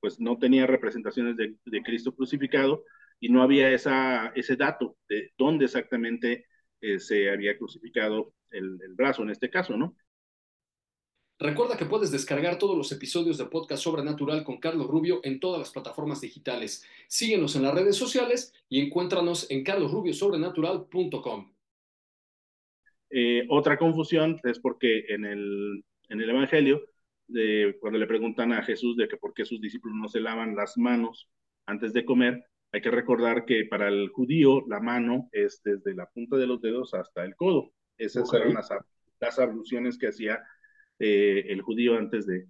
pues 0.00 0.20
no 0.20 0.38
tenía 0.38 0.66
representaciones 0.66 1.36
de, 1.36 1.82
Cristo 1.82 2.14
crucificado 2.14 2.84
y 3.20 3.28
no 3.30 3.42
había 3.42 3.70
esa, 3.72 4.32
ese 4.34 4.56
dato 4.56 4.96
de 5.08 5.32
dónde 5.38 5.66
exactamente 5.66 6.46
eh, 6.80 6.98
se 6.98 7.30
había 7.30 7.56
crucificado 7.56 8.34
el, 8.50 8.78
brazo 8.94 9.22
en 9.22 9.30
este 9.30 9.50
caso, 9.50 9.76
¿no? 9.76 9.96
Recuerda 11.38 11.76
que 11.76 11.84
puedes 11.84 12.12
descargar 12.12 12.58
todos 12.58 12.76
los 12.76 12.92
episodios 12.92 13.38
de 13.38 13.46
Podcast 13.46 13.82
Sobrenatural 13.82 14.44
con 14.44 14.60
Carlos 14.60 14.86
Rubio 14.86 15.20
en 15.24 15.40
todas 15.40 15.58
las 15.58 15.72
plataformas 15.72 16.20
digitales. 16.20 16.84
Síguenos 17.08 17.56
en 17.56 17.62
las 17.62 17.74
redes 17.74 17.96
sociales 17.96 18.52
y 18.68 18.80
encuéntranos 18.80 19.50
en 19.50 19.64
carlosrubiosobrenatural.com. 19.64 21.52
Eh, 23.10 23.46
otra 23.48 23.76
confusión 23.76 24.40
es 24.44 24.60
porque 24.60 25.06
en 25.08 25.24
el, 25.24 25.84
en 26.08 26.20
el 26.20 26.30
Evangelio, 26.30 26.82
de, 27.26 27.76
cuando 27.80 27.98
le 27.98 28.06
preguntan 28.06 28.52
a 28.52 28.62
Jesús 28.62 28.96
de 28.96 29.08
que 29.08 29.16
por 29.16 29.34
qué 29.34 29.44
sus 29.44 29.60
discípulos 29.60 29.96
no 30.00 30.08
se 30.08 30.20
lavan 30.20 30.54
las 30.54 30.78
manos 30.78 31.28
antes 31.66 31.92
de 31.92 32.04
comer, 32.04 32.44
hay 32.70 32.80
que 32.80 32.90
recordar 32.90 33.44
que 33.44 33.64
para 33.64 33.88
el 33.88 34.08
judío 34.08 34.64
la 34.68 34.78
mano 34.78 35.28
es 35.32 35.60
desde 35.64 35.94
la 35.94 36.06
punta 36.06 36.36
de 36.36 36.46
los 36.46 36.60
dedos 36.60 36.94
hasta 36.94 37.24
el 37.24 37.34
codo. 37.34 37.72
Esas 37.98 38.28
okay. 38.28 38.40
eran 38.40 38.54
las, 38.54 38.68
las 39.20 39.38
abluciones 39.38 39.98
que 39.98 40.08
hacía 40.08 40.40
eh, 40.98 41.46
el 41.48 41.62
judío 41.62 41.96
antes 41.96 42.26
de, 42.26 42.46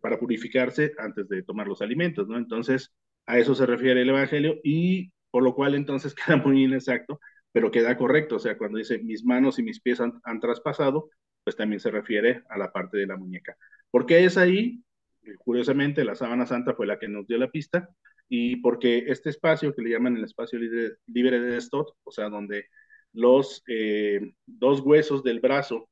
para 0.00 0.18
purificarse, 0.18 0.92
antes 0.98 1.28
de 1.28 1.42
tomar 1.42 1.68
los 1.68 1.82
alimentos, 1.82 2.28
¿no? 2.28 2.38
Entonces, 2.38 2.92
a 3.26 3.38
eso 3.38 3.54
se 3.54 3.66
refiere 3.66 4.02
el 4.02 4.08
Evangelio 4.08 4.56
y 4.62 5.12
por 5.30 5.42
lo 5.42 5.54
cual 5.54 5.74
entonces 5.74 6.14
queda 6.26 6.36
muy 6.36 6.64
inexacto, 6.64 7.20
pero 7.52 7.70
queda 7.70 7.96
correcto, 7.96 8.36
o 8.36 8.38
sea, 8.38 8.56
cuando 8.56 8.78
dice 8.78 8.98
mis 8.98 9.24
manos 9.24 9.58
y 9.58 9.62
mis 9.62 9.80
pies 9.80 10.00
han, 10.00 10.20
han 10.24 10.40
traspasado, 10.40 11.10
pues 11.44 11.56
también 11.56 11.80
se 11.80 11.90
refiere 11.90 12.42
a 12.48 12.58
la 12.58 12.72
parte 12.72 12.98
de 12.98 13.06
la 13.06 13.16
muñeca. 13.16 13.56
¿Por 13.90 14.06
qué 14.06 14.24
es 14.24 14.38
ahí? 14.38 14.82
Curiosamente, 15.38 16.04
la 16.04 16.14
sábana 16.14 16.46
santa 16.46 16.74
fue 16.74 16.86
la 16.86 16.98
que 16.98 17.08
nos 17.08 17.26
dio 17.26 17.38
la 17.38 17.50
pista, 17.50 17.88
y 18.28 18.56
porque 18.56 19.04
este 19.08 19.28
espacio 19.28 19.74
que 19.74 19.82
le 19.82 19.90
llaman 19.90 20.16
el 20.16 20.24
espacio 20.24 20.58
libre, 20.58 20.96
libre 21.06 21.38
de 21.38 21.60
Stott, 21.60 21.94
o 22.02 22.10
sea, 22.10 22.30
donde 22.30 22.66
los 23.12 23.62
eh, 23.66 24.32
dos 24.46 24.80
huesos 24.80 25.22
del 25.22 25.40
brazo 25.40 25.90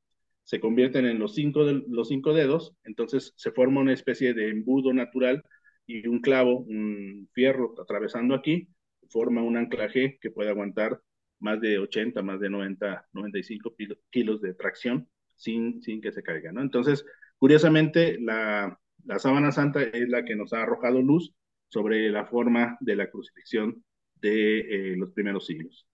se 0.51 0.59
convierten 0.59 1.07
en 1.07 1.21
los 1.21 1.37
cinco, 1.37 1.63
los 1.63 2.09
cinco 2.09 2.35
dedos, 2.35 2.75
entonces 2.83 3.33
se 3.37 3.53
forma 3.53 3.83
una 3.83 3.93
especie 3.93 4.35
de 4.35 4.49
embudo 4.49 4.93
natural 4.93 5.45
y 5.87 6.09
un 6.09 6.21
clavo, 6.21 6.59
un 6.59 7.29
fierro 7.33 7.73
atravesando 7.81 8.35
aquí, 8.35 8.67
forma 9.11 9.45
un 9.45 9.57
anclaje 9.57 10.19
que 10.21 10.33
puede 10.33 10.51
aguantar 10.51 11.01
más 11.39 11.61
de 11.61 11.79
80, 11.79 12.21
más 12.23 12.41
de 12.41 12.51
90, 12.51 13.07
95 13.13 13.77
kilos 14.11 14.41
de 14.41 14.55
tracción 14.55 15.09
sin, 15.37 15.81
sin 15.85 16.01
que 16.01 16.11
se 16.11 16.25
caiga, 16.25 16.51
¿no? 16.51 16.63
Entonces, 16.63 17.07
curiosamente, 17.39 18.19
la, 18.21 18.77
la 19.05 19.19
sábana 19.21 19.53
santa 19.53 19.85
es 19.85 20.09
la 20.09 20.25
que 20.25 20.35
nos 20.35 20.53
ha 20.53 20.63
arrojado 20.63 21.01
luz 21.01 21.33
sobre 21.69 22.11
la 22.11 22.27
forma 22.27 22.77
de 22.81 22.97
la 22.97 23.09
crucifixión 23.09 23.85
de 24.17 24.59
eh, 24.59 24.97
los 24.97 25.13
primeros 25.13 25.47
siglos. 25.47 25.87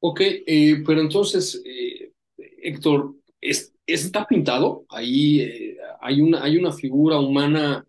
Ok, 0.00 0.20
eh, 0.20 0.82
pero 0.86 1.00
entonces, 1.00 1.62
eh, 1.64 2.12
Héctor, 2.36 3.14
es, 3.40 3.74
está 3.86 4.26
pintado, 4.26 4.84
ahí 4.88 5.40
eh, 5.40 5.76
hay, 6.00 6.20
una, 6.20 6.42
hay 6.42 6.56
una 6.56 6.72
figura 6.72 7.18
humana 7.18 7.86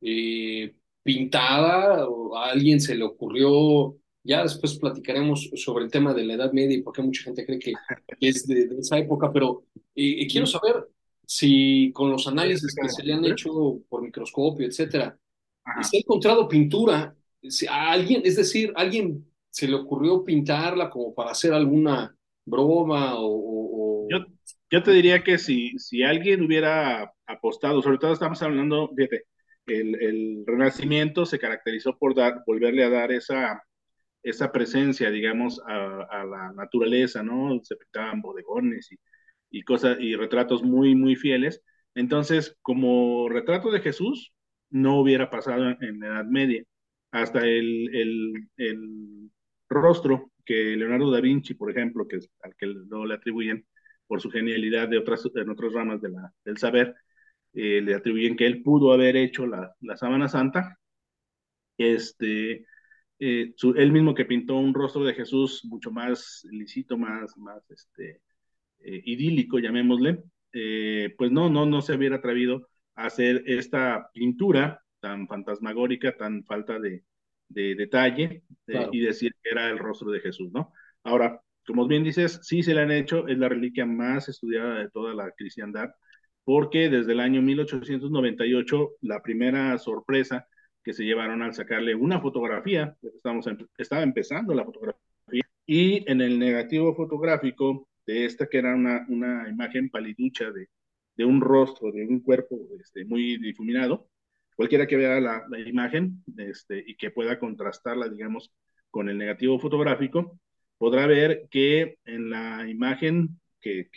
eh, 0.00 0.74
pintada, 1.02 2.08
o 2.08 2.36
a 2.36 2.50
alguien 2.50 2.80
se 2.80 2.94
le 2.94 3.04
ocurrió, 3.04 3.96
ya 4.22 4.42
después 4.42 4.78
platicaremos 4.78 5.50
sobre 5.56 5.84
el 5.84 5.90
tema 5.90 6.12
de 6.14 6.24
la 6.24 6.34
Edad 6.34 6.52
Media 6.52 6.76
y 6.76 6.82
por 6.82 6.94
qué 6.94 7.02
mucha 7.02 7.22
gente 7.22 7.44
cree 7.44 7.58
que 7.58 7.72
es 8.20 8.46
de, 8.46 8.66
de 8.66 8.78
esa 8.78 8.98
época, 8.98 9.32
pero 9.32 9.64
eh, 9.94 10.26
quiero 10.28 10.46
saber 10.46 10.88
si 11.26 11.92
con 11.92 12.10
los 12.10 12.26
análisis 12.26 12.74
que 12.74 12.88
se 12.88 13.04
le 13.04 13.12
han 13.12 13.24
hecho 13.24 13.80
por 13.88 14.02
microscopio, 14.02 14.66
etcétera, 14.66 15.16
Ajá. 15.64 15.82
se 15.82 15.96
ha 15.96 16.00
encontrado 16.00 16.48
pintura, 16.48 17.14
si 17.42 17.66
a 17.66 17.90
alguien, 17.90 18.22
es 18.24 18.36
decir, 18.36 18.72
alguien 18.76 19.26
se 19.50 19.66
le 19.68 19.76
ocurrió 19.76 20.24
pintarla 20.24 20.90
como 20.90 21.14
para 21.14 21.30
hacer 21.30 21.52
alguna 21.52 22.14
broma 22.44 23.14
o... 23.18 23.69
Yo, 24.10 24.26
yo 24.70 24.82
te 24.82 24.92
diría 24.92 25.22
que 25.24 25.38
si, 25.38 25.78
si 25.78 26.02
alguien 26.02 26.42
hubiera 26.44 27.12
apostado, 27.26 27.82
sobre 27.82 27.98
todo 27.98 28.12
estamos 28.12 28.42
hablando, 28.42 28.90
fíjate, 28.96 29.24
el, 29.66 30.02
el 30.02 30.44
Renacimiento 30.46 31.26
se 31.26 31.38
caracterizó 31.38 31.96
por 31.98 32.14
dar, 32.14 32.42
volverle 32.46 32.84
a 32.84 32.90
dar 32.90 33.12
esa, 33.12 33.62
esa 34.22 34.52
presencia, 34.52 35.10
digamos, 35.10 35.60
a, 35.66 36.24
la 36.24 36.52
naturaleza, 36.54 37.22
¿no? 37.22 37.60
Se 37.62 37.76
pintaban 37.76 38.20
bodegones 38.20 38.90
y, 38.92 38.98
y 39.50 39.62
cosas, 39.62 39.98
y 40.00 40.16
retratos 40.16 40.62
muy, 40.62 40.94
muy 40.94 41.16
fieles. 41.16 41.62
Entonces, 41.94 42.56
como 42.62 43.28
retrato 43.28 43.70
de 43.70 43.80
Jesús, 43.80 44.32
no 44.70 45.00
hubiera 45.00 45.30
pasado 45.30 45.70
en, 45.70 45.78
en 45.82 46.00
la 46.00 46.06
Edad 46.08 46.24
Media. 46.26 46.64
Hasta 47.12 47.40
el, 47.46 47.94
el, 47.94 48.48
el, 48.56 49.30
rostro 49.68 50.32
que 50.44 50.54
Leonardo 50.76 51.10
da 51.12 51.20
Vinci, 51.20 51.54
por 51.54 51.70
ejemplo, 51.70 52.06
que 52.08 52.18
al 52.42 52.56
que 52.56 52.66
no 52.88 53.06
le 53.06 53.14
atribuyen, 53.14 53.66
por 54.10 54.20
su 54.20 54.28
genialidad 54.28 54.88
de 54.88 54.98
otras, 54.98 55.22
en 55.36 55.50
otras 55.50 55.72
ramas 55.72 56.02
de 56.02 56.08
la, 56.08 56.32
del 56.44 56.58
saber, 56.58 56.96
eh, 57.52 57.80
le 57.80 57.94
atribuyen 57.94 58.36
que 58.36 58.44
él 58.44 58.60
pudo 58.60 58.92
haber 58.92 59.16
hecho 59.16 59.46
la, 59.46 59.72
la 59.80 59.96
sábana 59.96 60.26
santa. 60.26 60.76
Este, 61.78 62.66
eh, 63.20 63.52
su, 63.54 63.74
él 63.76 63.92
mismo 63.92 64.16
que 64.16 64.24
pintó 64.24 64.56
un 64.56 64.74
rostro 64.74 65.04
de 65.04 65.14
Jesús 65.14 65.64
mucho 65.64 65.92
más 65.92 66.44
lícito, 66.50 66.98
más, 66.98 67.36
más 67.36 67.70
este, 67.70 68.20
eh, 68.80 69.02
idílico, 69.04 69.60
llamémosle, 69.60 70.24
eh, 70.52 71.14
pues 71.16 71.30
no, 71.30 71.48
no, 71.48 71.66
no 71.66 71.80
se 71.82 71.94
hubiera 71.94 72.16
atrevido 72.16 72.68
a 72.96 73.06
hacer 73.06 73.44
esta 73.46 74.10
pintura 74.12 74.82
tan 74.98 75.28
fantasmagórica, 75.28 76.16
tan 76.16 76.44
falta 76.44 76.80
de, 76.80 77.04
de 77.48 77.76
detalle, 77.76 78.42
claro. 78.66 78.90
y 78.92 79.02
decir 79.02 79.36
que 79.40 79.50
era 79.50 79.70
el 79.70 79.78
rostro 79.78 80.10
de 80.10 80.18
Jesús, 80.18 80.50
¿no? 80.52 80.72
Ahora, 81.04 81.40
como 81.70 81.86
bien 81.86 82.02
dices, 82.02 82.40
sí 82.42 82.62
se 82.64 82.74
le 82.74 82.80
han 82.82 82.90
hecho, 82.90 83.28
es 83.28 83.38
la 83.38 83.48
reliquia 83.48 83.86
más 83.86 84.28
estudiada 84.28 84.80
de 84.80 84.90
toda 84.90 85.14
la 85.14 85.30
cristiandad, 85.30 85.90
porque 86.44 86.88
desde 86.90 87.12
el 87.12 87.20
año 87.20 87.42
1898, 87.42 88.90
la 89.02 89.22
primera 89.22 89.78
sorpresa 89.78 90.48
que 90.82 90.92
se 90.92 91.04
llevaron 91.04 91.42
al 91.42 91.54
sacarle 91.54 91.94
una 91.94 92.20
fotografía, 92.20 92.96
estamos, 93.02 93.46
estaba 93.78 94.02
empezando 94.02 94.52
la 94.52 94.64
fotografía, 94.64 95.00
y 95.64 96.10
en 96.10 96.20
el 96.20 96.40
negativo 96.40 96.92
fotográfico 96.94 97.86
de 98.04 98.24
esta 98.24 98.48
que 98.48 98.58
era 98.58 98.74
una, 98.74 99.06
una 99.08 99.48
imagen 99.48 99.90
paliducha 99.90 100.50
de, 100.50 100.68
de 101.16 101.24
un 101.24 101.40
rostro, 101.40 101.92
de 101.92 102.04
un 102.04 102.20
cuerpo 102.20 102.58
este, 102.80 103.04
muy 103.04 103.38
difuminado, 103.38 104.08
cualquiera 104.56 104.88
que 104.88 104.96
vea 104.96 105.20
la, 105.20 105.44
la 105.48 105.60
imagen 105.60 106.24
este, 106.36 106.82
y 106.84 106.96
que 106.96 107.12
pueda 107.12 107.38
contrastarla, 107.38 108.08
digamos, 108.08 108.52
con 108.90 109.08
el 109.08 109.18
negativo 109.18 109.60
fotográfico, 109.60 110.40
podrá 110.80 111.06
ver 111.06 111.46
que 111.50 111.98
en 112.06 112.30
la 112.30 112.66
imagen 112.66 113.38
que, 113.60 113.90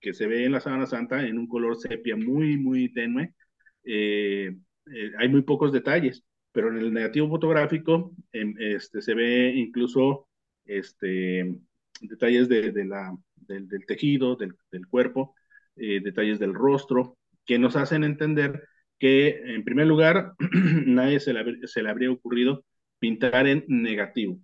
que 0.00 0.14
se 0.14 0.26
ve 0.26 0.46
en 0.46 0.52
la 0.52 0.60
sábana 0.60 0.86
santa 0.86 1.26
en 1.26 1.38
un 1.38 1.46
color 1.46 1.76
sepia 1.76 2.16
muy, 2.16 2.56
muy 2.56 2.90
tenue. 2.94 3.34
Eh, 3.84 4.56
eh, 4.86 5.12
hay 5.18 5.28
muy 5.28 5.42
pocos 5.42 5.70
detalles, 5.70 6.24
pero 6.50 6.70
en 6.70 6.78
el 6.78 6.94
negativo 6.94 7.28
fotográfico 7.28 8.14
em, 8.32 8.54
este, 8.58 9.02
se 9.02 9.14
ve 9.14 9.52
incluso 9.54 10.28
este, 10.64 11.54
detalles 12.00 12.48
de, 12.48 12.72
la, 12.86 13.14
del, 13.36 13.68
del, 13.68 13.84
tejido, 13.84 14.34
del, 14.36 14.54
del 14.72 14.86
cuerpo, 14.86 15.34
eh, 15.76 16.00
detalles 16.02 16.38
del 16.38 16.54
rostro, 16.54 17.18
que 17.44 17.58
nos 17.58 17.76
hacen 17.76 18.02
entender 18.02 18.64
que, 18.98 19.42
en 19.44 19.62
primer 19.64 19.86
lugar, 19.86 20.32
nadie 20.86 21.20
se 21.20 21.34
le, 21.34 21.66
se 21.66 21.82
le 21.82 21.90
habría 21.90 22.10
ocurrido 22.10 22.64
pintar 22.98 23.46
en 23.46 23.64
negativo. 23.68 24.40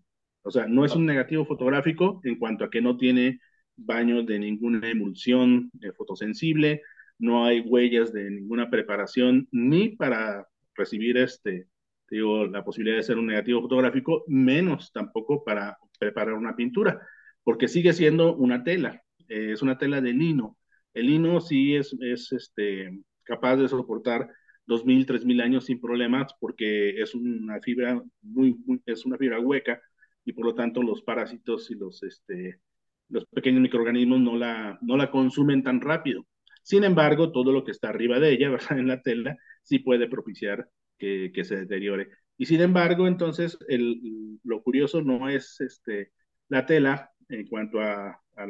O 0.47 0.51
sea, 0.53 0.67
no 0.69 0.85
es 0.85 0.95
un 0.95 1.07
negativo 1.07 1.45
fotográfico 1.45 2.21
en 2.23 2.39
cuanto 2.39 2.65
a 2.65 2.71
que 2.71 2.81
no 2.81 2.97
tiene 2.97 3.41
baños 3.75 4.25
de 4.27 4.39
ninguna 4.39 4.89
emulsión 4.89 5.73
eh, 5.83 5.91
fotosensible, 5.91 6.83
no 7.19 7.45
hay 7.45 7.61
huellas 7.61 8.13
de 8.13 8.31
ninguna 8.31 8.71
preparación, 8.71 9.49
ni 9.51 9.89
para 9.89 10.47
recibir 10.77 11.17
este, 11.17 11.67
digo, 12.09 12.47
la 12.47 12.65
posibilidad 12.65 12.99
de 12.99 13.03
ser 13.03 13.19
un 13.19 13.27
negativo 13.27 13.61
fotográfico, 13.61 14.23
menos 14.29 14.93
tampoco 14.93 15.43
para 15.43 15.79
preparar 15.99 16.35
una 16.35 16.55
pintura, 16.55 17.01
porque 17.43 17.67
sigue 17.67 17.93
siendo 17.93 18.37
una 18.37 18.63
tela, 18.63 19.03
eh, 19.29 19.51
es 19.53 19.63
una 19.63 19.79
tela 19.79 20.01
de 20.01 20.13
lino. 20.13 20.57
El 20.95 21.07
lino 21.07 21.41
sí 21.41 21.75
es, 21.75 21.97
es 22.01 22.31
este, 22.31 23.01
capaz 23.25 23.57
de 23.57 23.69
soportar 23.69 24.31
2.000, 24.69 25.07
3.000 25.07 25.43
años 25.43 25.65
sin 25.65 25.81
problemas 25.81 26.33
porque 26.39 27.01
es 27.03 27.17
una 27.17 27.61
fibra 27.61 28.01
muy, 28.23 28.55
muy, 28.65 28.81
es 28.87 29.05
una 29.05 29.19
fibra 29.19 29.41
hueca 29.41 29.81
y 30.27 30.33
por 30.33 30.45
lo 30.45 30.55
tanto 30.55 30.83
los 30.83 31.03
parásitos 31.03 31.71
y 31.71 31.77
los, 31.77 32.03
este, 32.03 32.61
los 33.09 33.25
pequeños 33.27 33.62
microorganismos 33.62 34.21
no 34.21 34.37
la, 34.37 34.79
no 34.83 34.97
la 34.97 35.11
consumen 35.11 35.62
tan 35.62 35.81
rápido. 35.81 36.27
Sin 36.62 36.83
embargo, 36.83 37.31
todo 37.31 37.53
lo 37.53 37.65
que 37.65 37.71
está 37.71 37.89
arriba 37.91 38.19
de 38.19 38.33
ella, 38.33 38.51
¿verdad? 38.51 38.79
en 38.79 38.89
la 38.89 39.01
tela, 39.03 39.39
sí 39.62 39.79
puede 39.79 40.09
propiciar 40.09 40.69
que, 40.99 41.31
que 41.33 41.45
se 41.45 41.57
deteriore. 41.57 42.09
Y 42.37 42.47
sin 42.47 42.61
embargo, 42.61 43.07
entonces, 43.07 43.57
el, 43.69 44.41
lo 44.43 44.62
curioso 44.62 45.01
no 45.01 45.29
es 45.29 45.61
este, 45.61 46.11
la 46.49 46.67
tela 46.67 47.12
en 47.29 47.47
cuanto 47.47 47.81
a, 47.81 48.21
a, 48.37 48.47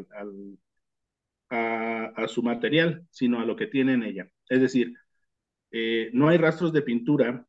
a, 1.51 2.05
a, 2.17 2.29
su 2.29 2.43
material, 2.43 3.07
sino 3.11 3.39
a 3.41 3.45
lo 3.45 3.55
que 3.55 3.67
tiene 3.67 3.93
en 3.93 4.03
ella. 4.03 4.31
Es 4.49 4.63
decir, 4.63 4.95
eh, 5.71 6.11
no 6.15 6.29
hay 6.29 6.39
rastros 6.39 6.73
de 6.73 6.83
pintura 6.83 7.47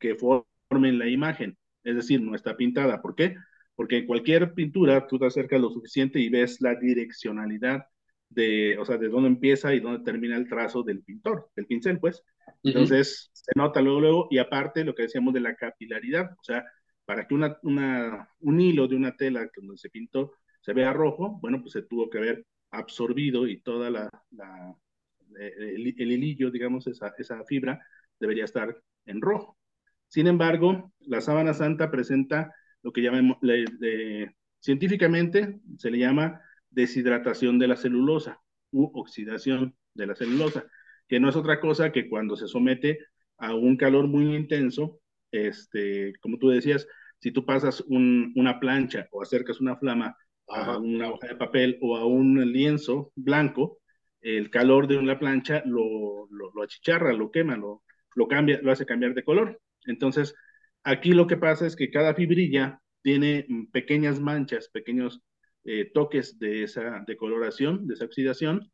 que 0.00 0.16
formen 0.16 0.98
la 0.98 1.08
imagen, 1.08 1.56
es 1.84 1.96
decir, 1.96 2.20
no 2.20 2.34
está 2.34 2.56
pintada. 2.56 3.00
¿Por 3.02 3.14
qué? 3.14 3.36
Porque 3.74 4.06
cualquier 4.06 4.54
pintura 4.54 5.06
tú 5.06 5.18
te 5.18 5.26
acercas 5.26 5.60
lo 5.60 5.70
suficiente 5.70 6.20
y 6.20 6.28
ves 6.28 6.60
la 6.60 6.74
direccionalidad 6.74 7.86
de, 8.28 8.78
o 8.78 8.84
sea, 8.84 8.98
de 8.98 9.08
dónde 9.08 9.28
empieza 9.28 9.74
y 9.74 9.80
dónde 9.80 10.04
termina 10.04 10.36
el 10.36 10.48
trazo 10.48 10.82
del 10.82 11.02
pintor, 11.02 11.50
del 11.56 11.66
pincel, 11.66 11.98
pues. 11.98 12.22
Entonces, 12.62 13.30
uh 13.30 13.32
-huh. 13.32 13.40
se 13.44 13.52
nota 13.56 13.80
luego, 13.80 14.00
luego, 14.00 14.28
y 14.30 14.38
aparte 14.38 14.84
lo 14.84 14.94
que 14.94 15.02
decíamos 15.02 15.34
de 15.34 15.40
la 15.40 15.54
capilaridad, 15.54 16.32
o 16.32 16.42
sea, 16.44 16.64
para 17.04 17.26
que 17.26 17.34
una, 17.34 17.58
una, 17.62 18.28
un 18.40 18.60
hilo 18.60 18.88
de 18.88 18.96
una 18.96 19.16
tela 19.16 19.48
donde 19.56 19.76
se 19.78 19.90
pintó 19.90 20.32
se 20.60 20.72
vea 20.72 20.92
rojo, 20.92 21.38
bueno, 21.40 21.60
pues 21.60 21.72
se 21.72 21.82
tuvo 21.82 22.08
que 22.08 22.18
haber 22.18 22.46
absorbido 22.70 23.46
y 23.48 23.60
toda 23.60 23.90
la, 23.90 24.08
la 24.30 24.74
el, 25.38 25.94
el, 25.98 26.12
hilillo, 26.12 26.50
digamos, 26.50 26.86
esa, 26.86 27.12
esa 27.18 27.44
fibra, 27.44 27.84
debería 28.20 28.44
estar 28.44 28.80
en 29.06 29.20
rojo. 29.20 29.58
Sin 30.08 30.26
embargo, 30.26 30.92
la 31.00 31.20
sábana 31.20 31.54
santa 31.54 31.90
presenta 31.90 32.54
lo 32.82 32.92
que 32.92 33.02
llamamos, 33.02 33.38
le, 33.42 33.64
le, 33.80 34.36
científicamente 34.60 35.60
se 35.78 35.90
le 35.90 35.98
llama 35.98 36.40
deshidratación 36.70 37.58
de 37.58 37.68
la 37.68 37.76
celulosa 37.76 38.40
u 38.70 38.90
oxidación 38.98 39.76
de 39.94 40.06
la 40.06 40.14
celulosa, 40.14 40.64
que 41.08 41.20
no 41.20 41.28
es 41.28 41.36
otra 41.36 41.60
cosa 41.60 41.92
que 41.92 42.08
cuando 42.08 42.36
se 42.36 42.48
somete 42.48 42.98
a 43.38 43.54
un 43.54 43.76
calor 43.76 44.06
muy 44.06 44.34
intenso, 44.34 45.00
este, 45.30 46.14
como 46.20 46.38
tú 46.38 46.48
decías, 46.48 46.86
si 47.18 47.30
tú 47.32 47.44
pasas 47.44 47.80
un, 47.82 48.32
una 48.36 48.58
plancha 48.60 49.08
o 49.10 49.22
acercas 49.22 49.60
una 49.60 49.76
flama 49.76 50.16
a 50.48 50.78
una 50.78 51.10
hoja 51.10 51.28
de 51.28 51.36
papel 51.36 51.78
o 51.80 51.96
a 51.96 52.04
un 52.06 52.52
lienzo 52.52 53.12
blanco, 53.14 53.78
el 54.20 54.50
calor 54.50 54.86
de 54.86 54.96
una 54.96 55.18
plancha 55.18 55.62
lo, 55.66 56.26
lo, 56.30 56.52
lo 56.54 56.62
achicharra, 56.62 57.12
lo 57.12 57.30
quema, 57.30 57.56
lo, 57.56 57.82
lo 58.14 58.28
cambia, 58.28 58.60
lo 58.62 58.72
hace 58.72 58.86
cambiar 58.86 59.14
de 59.14 59.24
color. 59.24 59.60
Entonces, 59.86 60.34
aquí 60.84 61.12
lo 61.12 61.26
que 61.26 61.36
pasa 61.36 61.66
es 61.66 61.76
que 61.76 61.90
cada 61.90 62.14
fibrilla 62.14 62.80
tiene 63.02 63.46
pequeñas 63.72 64.20
manchas, 64.20 64.68
pequeños 64.68 65.22
eh, 65.64 65.90
toques 65.92 66.38
de 66.38 66.64
esa 66.64 67.02
decoloración, 67.06 67.86
de 67.86 67.94
esa 67.94 68.04
oxidación 68.04 68.70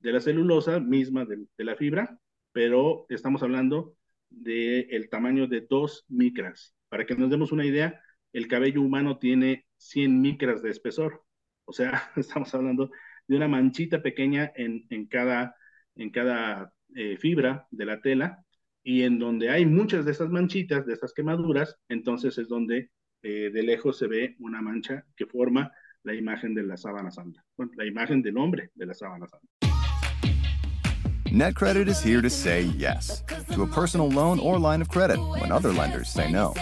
de 0.00 0.12
la 0.12 0.20
celulosa 0.20 0.80
misma 0.80 1.24
de, 1.24 1.46
la 1.58 1.76
fibra, 1.76 2.18
pero 2.52 3.06
estamos 3.08 3.42
hablando 3.42 3.94
del 4.30 4.88
de 4.88 5.08
tamaño 5.08 5.46
de 5.46 5.60
2 5.68 6.06
micras. 6.08 6.74
Para 6.88 7.06
que 7.06 7.14
nos 7.14 7.30
demos 7.30 7.52
una 7.52 7.64
idea, 7.64 8.00
el 8.32 8.48
cabello 8.48 8.82
humano 8.82 9.18
tiene 9.18 9.66
100 9.76 10.20
micras 10.20 10.62
de 10.62 10.70
espesor. 10.70 11.24
O 11.64 11.72
sea, 11.72 12.10
estamos 12.16 12.52
hablando 12.54 12.90
de 13.28 13.36
una 13.36 13.48
manchita 13.48 14.02
pequeña 14.02 14.52
en, 14.56 14.86
en 14.90 15.06
cada, 15.06 15.54
en 15.94 16.10
cada 16.10 16.72
eh, 16.94 17.16
fibra 17.16 17.66
de 17.70 17.86
la 17.86 18.00
tela 18.00 18.44
y 18.84 19.02
en 19.02 19.18
donde 19.18 19.50
hay 19.50 19.66
muchas 19.66 20.04
de 20.04 20.12
estas 20.12 20.30
manchitas, 20.30 20.86
de 20.86 20.92
estas 20.92 21.12
quemaduras, 21.12 21.76
entonces 21.88 22.36
es 22.38 22.48
donde 22.48 22.90
eh, 23.22 23.50
de 23.52 23.62
lejos 23.62 23.98
se 23.98 24.08
ve 24.08 24.36
una 24.40 24.60
mancha 24.60 25.04
que 25.16 25.26
forma 25.26 25.70
la 26.04 26.14
imagen 26.14 26.54
de 26.54 26.64
la 26.64 26.76
sábana 26.76 27.10
santa, 27.10 27.44
bueno, 27.56 27.72
la 27.76 27.86
imagen 27.86 28.22
del 28.22 28.36
hombre 28.36 28.70
de 28.74 28.86
la 28.86 28.94
sábana 28.94 29.26
santa. 29.28 29.46
NetCredit 31.32 31.88
is 31.88 32.02
here 32.02 32.20
to 32.20 32.28
say 32.28 32.64
yes 32.76 33.22
to 33.54 33.62
a 33.62 33.66
personal 33.66 34.10
loan 34.10 34.38
or 34.38 34.58
line 34.58 34.82
of 34.82 34.88
credit 34.88 35.18
when 35.40 35.50
other 35.50 35.72
lenders 35.72 36.08
say 36.08 36.30
no. 36.30 36.52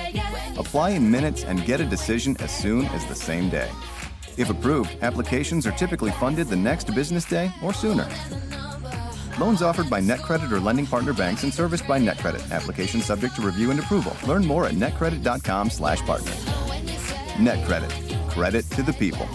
Apply 0.56 0.90
in 0.90 1.10
minutes 1.10 1.42
and 1.42 1.64
get 1.66 1.80
a 1.80 1.84
decision 1.84 2.36
as 2.38 2.56
soon 2.56 2.86
as 2.94 3.04
the 3.06 3.14
same 3.14 3.50
day. 3.50 3.68
If 4.36 4.48
approved, 4.48 4.96
applications 5.02 5.66
are 5.66 5.72
typically 5.72 6.12
funded 6.12 6.46
the 6.46 6.56
next 6.56 6.94
business 6.94 7.24
day 7.24 7.50
or 7.64 7.74
sooner. 7.74 8.06
Loans 9.40 9.62
offered 9.62 9.88
by 9.88 10.02
NetCredit 10.02 10.52
or 10.52 10.60
lending 10.60 10.86
partner 10.86 11.14
banks 11.14 11.44
and 11.44 11.54
serviced 11.54 11.88
by 11.88 11.98
NetCredit. 11.98 12.50
Application 12.50 13.00
subject 13.00 13.36
to 13.36 13.40
review 13.40 13.70
and 13.70 13.80
approval. 13.80 14.14
Learn 14.26 14.44
more 14.44 14.66
at 14.66 14.74
netcredit.com 14.74 15.70
slash 15.70 16.02
partner. 16.02 16.32
NetCredit. 17.38 17.90
Credit 18.28 18.64
to 18.72 18.82
the 18.82 18.92
people. 18.92 19.26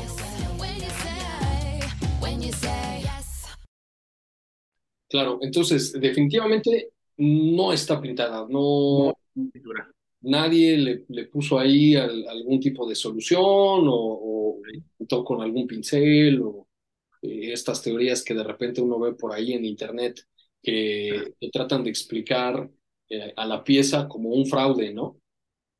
Claro, 5.10 5.40
entonces 5.42 5.92
definitivamente 5.94 6.90
no 7.18 7.72
está 7.72 8.00
pintada, 8.00 8.46
no, 8.50 9.14
no 9.34 9.46
nadie 10.22 10.78
le, 10.78 11.06
le, 11.08 11.26
puso 11.26 11.58
ahí 11.58 11.96
al, 11.96 12.28
algún 12.28 12.60
tipo 12.60 12.88
de 12.88 12.96
solución 12.96 13.40
o, 13.40 13.80
o 13.88 14.62
pintó 14.98 15.24
con 15.24 15.42
algún 15.42 15.68
pincel 15.68 16.42
o 16.42 16.65
eh, 17.26 17.54
estas 17.54 17.82
teorías 17.82 18.24
que 18.24 18.34
de 18.34 18.44
repente 18.44 18.82
uno 18.82 19.00
ve 19.00 19.14
por 19.14 19.34
ahí 19.34 19.54
en 19.54 19.66
internet 19.66 20.22
que, 20.62 21.34
que 21.40 21.50
tratan 21.52 21.84
de 21.84 21.90
explicar 21.90 22.70
eh, 23.10 23.34
a 23.36 23.46
la 23.46 23.64
pieza 23.64 24.08
como 24.08 24.30
un 24.30 24.46
fraude, 24.48 24.94
¿no? 24.94 25.20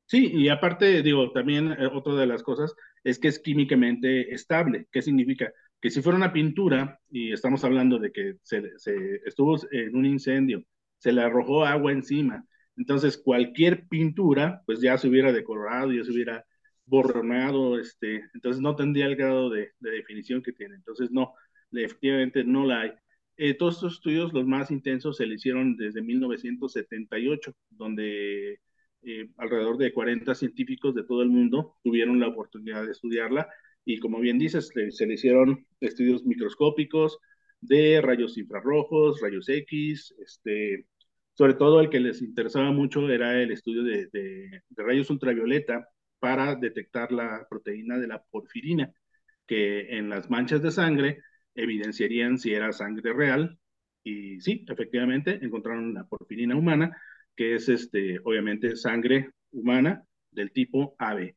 Sí, 0.08 0.32
y 0.34 0.50
aparte, 0.50 1.02
digo, 1.02 1.32
también 1.32 1.72
eh, 1.72 1.88
otra 1.92 2.14
de 2.16 2.28
las 2.28 2.44
cosas 2.44 2.76
es 3.04 3.18
que 3.20 3.28
es 3.28 3.40
químicamente 3.40 4.34
estable. 4.34 4.88
¿Qué 4.92 5.02
significa? 5.02 5.52
Que 5.82 5.90
si 5.90 6.02
fuera 6.02 6.18
una 6.18 6.34
pintura, 6.34 7.00
y 7.10 7.32
estamos 7.32 7.64
hablando 7.64 7.98
de 8.00 8.12
que 8.12 8.36
se, 8.44 8.78
se 8.78 8.96
estuvo 9.26 9.58
en 9.72 9.96
un 9.96 10.06
incendio, 10.06 10.64
se 11.00 11.12
le 11.12 11.22
arrojó 11.22 11.66
agua 11.66 11.92
encima, 11.92 12.46
entonces 12.78 13.18
cualquier 13.18 13.88
pintura, 13.88 14.62
pues 14.66 14.82
ya 14.82 14.98
se 14.98 15.08
hubiera 15.08 15.32
decolorado, 15.32 15.92
ya 15.92 16.04
se 16.04 16.12
hubiera 16.12 16.46
borronado, 16.86 17.80
este, 17.80 18.24
entonces 18.34 18.62
no 18.62 18.76
tendría 18.76 19.08
el 19.08 19.16
grado 19.16 19.50
de, 19.50 19.72
de 19.80 19.92
definición 19.92 20.42
que 20.42 20.54
tiene. 20.54 20.76
Entonces 20.76 21.12
no, 21.12 21.34
efectivamente 21.72 22.44
no 22.44 22.66
la 22.66 22.82
hay. 22.82 22.92
Eh, 23.38 23.54
todos 23.56 23.76
estos 23.76 23.94
estudios, 23.96 24.34
los 24.34 24.46
más 24.46 24.72
intensos, 24.72 25.18
se 25.18 25.26
le 25.26 25.36
hicieron 25.36 25.76
desde 25.78 26.02
1978, 26.02 27.54
donde 27.70 28.60
eh, 29.04 29.30
alrededor 29.38 29.78
de 29.78 29.94
40 29.94 30.34
científicos 30.36 30.96
de 30.96 31.04
todo 31.04 31.22
el 31.22 31.30
mundo 31.30 31.76
tuvieron 31.84 32.20
la 32.20 32.28
oportunidad 32.30 32.86
de 32.86 32.92
estudiarla 32.92 33.48
y 33.86 34.00
como 34.00 34.20
bien 34.20 34.40
dices, 34.40 34.72
le, 34.76 34.92
se 34.92 35.06
le 35.06 35.14
hicieron 35.14 35.68
estudios 35.80 36.26
microscópicos 36.26 37.20
de 37.62 38.02
rayos 38.02 38.38
infrarrojos, 38.38 39.22
rayos 39.22 39.48
X, 39.50 40.16
este, 40.20 40.88
sobre 41.34 41.54
todo 41.54 41.82
el 41.82 41.90
que 41.90 42.00
les 42.00 42.22
interesaba 42.22 42.72
mucho 42.72 43.08
era 43.10 43.42
el 43.42 43.52
estudio 43.52 43.84
de, 43.84 44.08
de, 44.12 44.62
de 44.70 44.84
rayos 44.84 45.10
ultravioleta 45.10 45.88
para 46.20 46.56
detectar 46.56 47.12
la 47.12 47.46
proteína 47.50 47.98
de 47.98 48.08
la 48.08 48.24
porfirina, 48.24 48.92
que 49.48 49.98
en 49.98 50.10
las 50.10 50.30
manchas 50.30 50.62
de 50.62 50.72
sangre 50.72 51.22
evidenciarían 51.56 52.38
si 52.38 52.54
era 52.54 52.72
sangre 52.74 53.14
real 53.14 53.60
y 54.04 54.40
sí, 54.42 54.66
efectivamente 54.68 55.40
encontraron 55.42 55.94
la 55.94 56.06
porfirina 56.06 56.56
humana 56.56 56.96
que 57.36 57.56
es 57.56 57.70
este, 57.70 58.20
obviamente 58.24 58.76
sangre 58.76 59.32
humana 59.52 60.04
del 60.32 60.52
tipo 60.52 60.96
AB. 61.00 61.36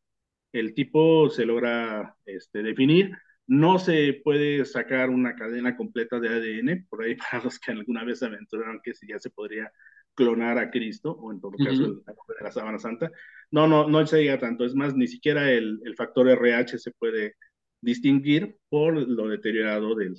El 0.52 0.74
tipo 0.74 1.28
se 1.30 1.46
logra 1.46 2.16
este, 2.24 2.62
definir 2.62 3.12
No 3.46 3.78
se 3.78 4.20
puede 4.24 4.64
sacar 4.64 5.10
una 5.10 5.34
cadena 5.34 5.76
completa 5.76 6.20
de 6.20 6.28
ADN, 6.28 6.86
por 6.88 7.02
ahí 7.02 7.16
para 7.30 7.44
los 7.44 7.58
que 7.58 7.72
alguna 7.72 8.04
vez 8.04 8.22
aventuraron 8.22 8.80
que 8.82 8.94
si 8.94 9.08
ya 9.08 9.18
se 9.18 9.30
podría 9.30 9.70
clonar 10.18 10.58
a 10.58 10.68
Cristo, 10.68 11.12
o 11.12 11.30
en 11.30 11.40
todo 11.40 11.52
caso 11.52 11.84
el, 11.84 12.02
de 12.04 12.42
la 12.42 12.50
sábana 12.50 12.78
santa. 12.80 13.12
No, 13.52 13.68
no, 13.68 13.88
no 13.88 14.04
se 14.04 14.18
diga 14.18 14.36
tanto, 14.36 14.64
es 14.64 14.74
más, 14.74 14.96
ni 14.96 15.06
siquiera 15.06 15.50
el, 15.52 15.80
el 15.84 15.94
factor 15.94 16.28
RH 16.28 16.78
se 16.78 16.90
puede 16.90 17.36
distinguir 17.80 18.58
por 18.68 18.94
lo 18.94 19.28
deteriorado 19.28 19.94
de, 19.94 20.12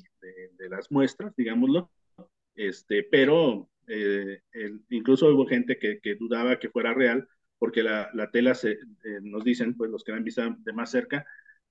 de, 0.58 0.70
las 0.70 0.90
muestras, 0.90 1.36
digámoslo, 1.36 1.92
este, 2.56 3.04
pero 3.04 3.70
eh, 3.88 4.40
incluso 4.90 5.28
hubo 5.28 5.46
gente 5.46 5.78
que, 5.78 6.00
que, 6.00 6.16
dudaba 6.16 6.60
que 6.60 6.70
fuera 6.70 6.94
real, 6.94 7.28
porque 7.58 7.84
la, 7.84 8.10
la 8.14 8.32
tela, 8.32 8.56
se, 8.56 8.72
eh, 8.72 9.20
nos 9.22 9.44
dicen, 9.44 9.76
pues 9.76 9.92
los 9.92 10.06
que 10.06 10.14
la 10.14 10.20
han 10.20 10.24
visto 10.24 10.42
de 10.60 10.74
más 10.74 10.92
cerca, 10.92 11.26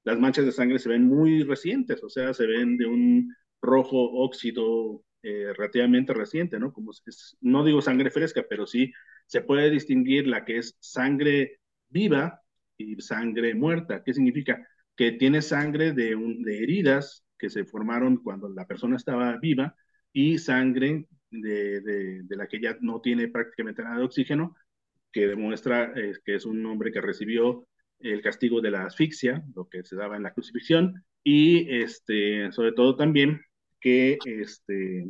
las 0.04 0.20
manchas 0.20 0.44
de 0.44 0.52
sangre 0.52 0.78
se 0.78 0.90
ven 0.90 1.04
muy 1.04 1.44
recientes, 1.44 2.04
o 2.04 2.10
sea, 2.10 2.34
se 2.34 2.46
ven 2.46 2.76
de 2.76 2.84
un 2.84 3.34
rojo 3.62 3.96
óxido 4.12 5.02
eh, 5.22 5.52
relativamente 5.56 6.14
reciente, 6.14 6.58
¿no? 6.58 6.72
Como 6.72 6.92
es, 6.92 7.36
no 7.40 7.64
digo 7.64 7.82
sangre 7.82 8.10
fresca, 8.10 8.44
pero 8.48 8.66
sí 8.66 8.92
se 9.26 9.42
puede 9.42 9.70
distinguir 9.70 10.26
la 10.26 10.44
que 10.44 10.58
es 10.58 10.76
sangre 10.80 11.60
viva 11.88 12.40
y 12.76 13.00
sangre 13.00 13.54
muerta. 13.54 14.02
¿Qué 14.04 14.14
significa? 14.14 14.66
Que 14.96 15.12
tiene 15.12 15.42
sangre 15.42 15.92
de, 15.92 16.12
heridas 16.46 17.24
que 17.38 17.50
se 17.50 17.64
formaron 17.64 18.18
cuando 18.18 18.48
la 18.48 18.66
persona 18.66 18.96
estaba 18.96 19.36
viva 19.38 19.74
y 20.12 20.38
sangre 20.38 21.06
de, 21.30 21.80
de, 21.80 22.36
la 22.36 22.46
que 22.46 22.60
ya 22.60 22.76
no 22.80 23.00
tiene 23.00 23.28
prácticamente 23.28 23.82
nada 23.82 23.98
de 23.98 24.04
oxígeno, 24.04 24.56
que 25.12 25.26
demuestra 25.26 25.92
eh, 25.96 26.12
que 26.24 26.36
es 26.36 26.46
un 26.46 26.64
hombre 26.66 26.92
que 26.92 27.00
recibió 27.00 27.66
el 28.00 28.22
castigo 28.22 28.60
de 28.60 28.70
la 28.70 28.84
asfixia, 28.84 29.42
lo 29.54 29.68
que 29.68 29.82
se 29.84 29.96
daba 29.96 30.16
en 30.16 30.22
la 30.22 30.32
crucifixión, 30.32 31.04
y 31.24 31.68
este, 31.82 32.52
sobre 32.52 32.72
todo 32.72 32.96
también 32.96 33.40
que, 33.80 34.18
este, 34.24 35.08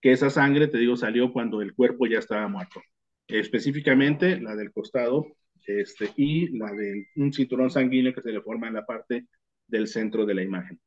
que 0.00 0.12
esa 0.12 0.30
sangre, 0.30 0.68
te 0.68 0.78
digo, 0.78 0.96
salió 0.96 1.32
cuando 1.32 1.62
el 1.62 1.74
cuerpo 1.74 2.06
ya 2.06 2.18
estaba 2.18 2.48
muerto. 2.48 2.80
Específicamente 3.28 4.40
la 4.40 4.56
del 4.56 4.72
costado 4.72 5.26
este, 5.66 6.10
y 6.16 6.56
la 6.58 6.72
de 6.72 7.06
un 7.16 7.32
cinturón 7.32 7.70
sanguíneo 7.70 8.14
que 8.14 8.22
se 8.22 8.32
le 8.32 8.42
forma 8.42 8.68
en 8.68 8.74
la 8.74 8.84
parte 8.84 9.26
del 9.66 9.86
centro 9.86 10.26
de 10.26 10.34
la 10.34 10.42
imagen, 10.42 10.80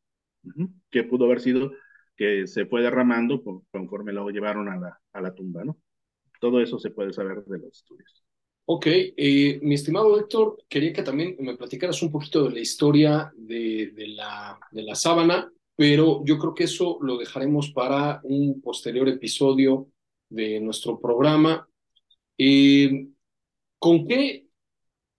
que 0.91 1.03
pudo 1.03 1.25
haber 1.25 1.39
sido 1.39 1.71
que 2.15 2.47
se 2.47 2.65
fue 2.65 2.81
derramando 2.81 3.41
conforme 3.71 4.13
lo 4.13 4.29
llevaron 4.29 4.69
a 4.69 4.77
la, 4.77 4.99
a 5.13 5.21
la 5.21 5.33
tumba, 5.33 5.63
¿no? 5.65 5.77
Todo 6.39 6.61
eso 6.61 6.79
se 6.79 6.91
puede 6.91 7.11
saber 7.13 7.43
de 7.45 7.59
los 7.59 7.77
estudios. 7.77 8.23
Ok, 8.65 8.87
eh, 8.87 9.59
mi 9.61 9.75
estimado 9.75 10.19
Héctor, 10.19 10.57
quería 10.67 10.91
que 10.91 11.03
también 11.03 11.35
me 11.39 11.55
platicaras 11.55 12.01
un 12.01 12.11
poquito 12.11 12.45
de 12.45 12.51
la 12.51 12.59
historia 12.59 13.31
de, 13.35 13.91
de, 13.93 14.07
la, 14.07 14.59
de 14.71 14.83
la 14.83 14.95
sábana, 14.95 15.51
pero 15.75 16.23
yo 16.25 16.37
creo 16.37 16.53
que 16.53 16.65
eso 16.65 16.97
lo 17.01 17.17
dejaremos 17.17 17.71
para 17.71 18.21
un 18.23 18.61
posterior 18.61 19.09
episodio 19.09 19.89
de 20.29 20.59
nuestro 20.59 20.99
programa. 20.99 21.67
Eh, 22.37 23.07
¿con, 23.77 24.07
qué, 24.07 24.47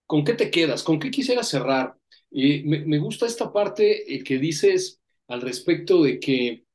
¿Con 0.05 0.23
qué 0.23 0.33
te 0.33 0.49
quedas? 0.49 0.83
¿Con 0.83 0.99
qué 0.99 1.11
quisiera 1.11 1.43
cerrar? 1.43 1.95
Eh, 2.31 2.63
me, 2.65 2.85
me, 2.85 2.97
gusta 2.97 3.25
esta 3.25 3.53
parte 3.53 4.21
que 4.25 4.37
dices 4.37 4.99
al 5.27 5.41
respecto 5.41 6.03
de 6.03 6.19
que 6.19 6.65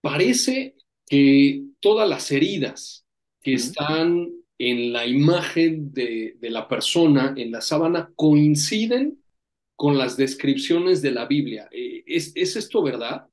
parece 0.00 0.76
que 1.06 1.64
todas 1.80 2.08
las 2.08 2.30
heridas 2.30 3.06
que 3.42 3.54
están 3.54 4.28
en 4.58 4.92
la 4.92 5.06
imagen 5.06 5.92
de, 5.92 6.36
de, 6.38 6.50
la 6.50 6.68
persona 6.68 7.34
en 7.36 7.50
la 7.50 7.60
sábana 7.60 8.12
coinciden 8.14 9.19
con 9.80 9.96
las 9.96 10.18
descripciones 10.18 11.00
de 11.00 11.10
la 11.10 11.24
Biblia. 11.24 11.66
Eh, 11.72 12.04
¿Es, 12.06 12.32
¿Es 12.36 12.54
esto 12.54 12.82
verdad? 12.82 13.26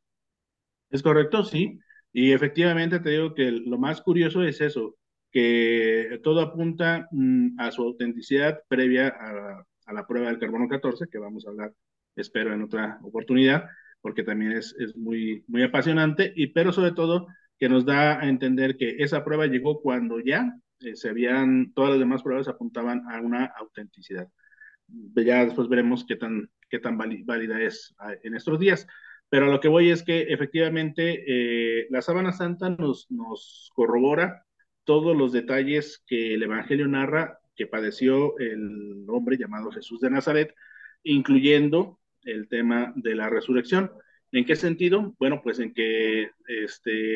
Es 0.89 1.03
correcto, 1.03 1.43
sí. 1.43 1.77
Y 2.13 2.31
efectivamente 2.31 3.01
te 3.01 3.09
digo 3.09 3.33
que 3.33 3.51
lo 3.51 3.77
más 3.77 3.99
curioso 4.01 4.41
es 4.43 4.61
eso, 4.61 4.95
que 5.29 6.21
todo 6.23 6.39
apunta 6.39 7.09
mm, 7.11 7.59
a 7.59 7.69
su 7.71 7.81
autenticidad 7.81 8.61
previa 8.69 9.09
a, 9.09 9.91
la 9.91 10.07
prueba 10.07 10.27
del 10.29 10.39
carbono 10.39 10.69
14, 10.69 11.09
que 11.11 11.17
vamos 11.17 11.45
a 11.45 11.49
hablar, 11.49 11.73
espero, 12.15 12.53
en 12.53 12.63
otra 12.63 12.97
oportunidad, 13.03 13.65
porque 13.99 14.23
también 14.23 14.53
es, 14.53 14.73
muy 14.95 15.43
apasionante, 15.61 16.31
y, 16.33 16.47
pero 16.47 16.71
sobre 16.71 16.93
todo 16.93 17.27
que 17.59 17.67
nos 17.67 17.83
da 17.83 18.21
a 18.21 18.29
entender 18.29 18.77
que 18.77 18.95
esa 18.99 19.25
prueba 19.25 19.47
llegó 19.47 19.81
cuando 19.81 20.21
ya 20.21 20.53
eh, 20.79 20.95
se 20.95 21.09
habían, 21.09 21.73
todas 21.73 21.89
las 21.89 21.99
demás 21.99 22.23
pruebas 22.23 22.47
apuntaban 22.47 23.03
a 23.11 23.19
una 23.19 23.47
autenticidad. 23.47 24.29
Ya 25.15 25.45
después 25.45 25.67
veremos 25.67 26.05
qué 26.05 26.15
tan, 26.15 26.49
qué 26.69 26.79
tan 26.79 26.97
válida 26.97 27.61
es 27.61 27.95
en 28.23 28.35
estos 28.35 28.59
días. 28.59 28.87
Pero 29.29 29.47
lo 29.47 29.59
que 29.59 29.67
voy 29.67 29.89
es 29.89 30.03
que 30.03 30.21
efectivamente 30.21 31.23
eh, 31.27 31.87
la 31.89 32.01
sábana 32.01 32.31
santa 32.31 32.69
nos, 32.69 33.11
nos 33.11 33.71
corrobora 33.75 34.45
todos 34.85 35.17
los 35.17 35.33
detalles 35.33 36.01
que 36.07 36.33
el 36.33 36.43
Evangelio 36.43 36.87
narra 36.87 37.39
que 37.57 37.67
padeció 37.67 38.37
el 38.39 39.05
hombre 39.09 39.37
llamado 39.37 39.71
Jesús 39.71 39.99
de 39.99 40.11
Nazaret, 40.11 40.55
incluyendo 41.03 41.99
el 42.23 42.47
tema 42.47 42.93
de 42.95 43.15
la 43.15 43.29
resurrección. 43.29 43.91
¿En 44.31 44.45
qué 44.45 44.55
sentido? 44.55 45.13
Bueno, 45.19 45.41
pues 45.43 45.59
en 45.59 45.73
que 45.73 46.31
este, 46.47 47.15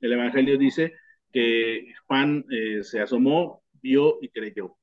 el 0.00 0.12
Evangelio 0.12 0.58
dice 0.58 0.94
que 1.32 1.92
Juan 2.06 2.44
eh, 2.50 2.84
se 2.84 3.00
asomó, 3.00 3.64
vio 3.82 4.18
y 4.22 4.28
creyó. 4.28 4.77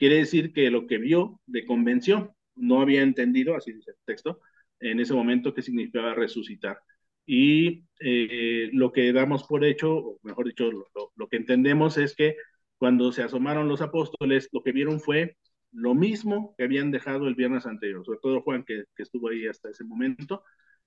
Quiere 0.00 0.16
decir 0.16 0.54
que 0.54 0.70
lo 0.70 0.86
que 0.86 0.96
vio 0.96 1.40
le 1.46 1.66
convenció, 1.66 2.34
no 2.56 2.80
había 2.80 3.02
entendido, 3.02 3.54
así 3.54 3.72
dice 3.74 3.90
el 3.90 3.96
texto, 4.06 4.40
en 4.80 4.98
ese 4.98 5.12
momento 5.12 5.52
qué 5.52 5.60
significaba 5.60 6.14
resucitar. 6.14 6.80
Y 7.26 7.84
eh, 8.00 8.70
lo 8.72 8.92
que 8.92 9.12
damos 9.12 9.44
por 9.44 9.62
hecho, 9.62 9.94
o 9.94 10.18
mejor 10.22 10.46
dicho, 10.46 10.72
lo, 10.72 10.86
lo, 11.14 11.28
que 11.28 11.36
entendemos 11.36 11.98
es 11.98 12.16
que 12.16 12.36
cuando 12.78 13.12
se 13.12 13.22
asomaron 13.22 13.68
los 13.68 13.82
apóstoles, 13.82 14.48
lo 14.52 14.62
que 14.62 14.72
vieron 14.72 15.00
fue 15.00 15.36
lo 15.70 15.94
mismo 15.94 16.54
que 16.56 16.64
habían 16.64 16.90
dejado 16.90 17.28
el 17.28 17.34
viernes 17.34 17.66
anterior, 17.66 18.02
sobre 18.02 18.20
todo 18.22 18.40
Juan, 18.40 18.64
que, 18.64 18.84
que 18.96 19.02
estuvo 19.02 19.28
ahí 19.28 19.46
hasta 19.46 19.68
ese 19.68 19.84
momento. 19.84 20.44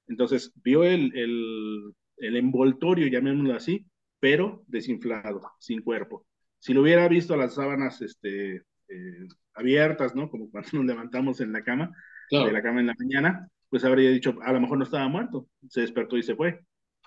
Entonces, 0.08 0.52
vio 0.63 0.84
el, 0.86 1.15
el, 1.15 1.93
el 2.17 2.36
envoltorio, 2.36 3.06
llamémoslo 3.08 3.54
así, 3.54 3.86
pero 4.19 4.63
desinflado, 4.67 5.41
sin 5.60 5.84
cuerpo. 5.84 6.26
Si 6.58 6.73
lo 6.73 6.82
hubiera 6.82 7.08
visto 7.08 7.38
las 7.38 7.54
sábanas 7.54 8.02
este, 8.02 8.63
eh, 8.94 9.28
abiertas, 9.54 10.16
¿no? 10.16 10.30
Como 10.30 10.50
cuando 10.50 10.70
nos 10.74 10.86
levantamos 10.86 11.42
en 11.42 11.52
la 11.52 11.64
cama, 11.64 11.92
de 12.30 12.52
la 12.52 12.64
cama 12.64 12.80
en 12.80 12.88
la 12.88 12.96
mañana, 12.98 13.48
pues 13.70 13.84
habría 13.84 14.10
dicho, 14.10 14.36
a 14.44 14.52
lo 14.54 14.60
mejor 14.60 14.78
no 14.78 14.84
estaba 14.84 15.08
muerto, 15.08 15.48
se 15.70 15.82
despertó 15.82 16.18
y 16.18 16.24
se 16.24 16.36
fue. 16.36 16.62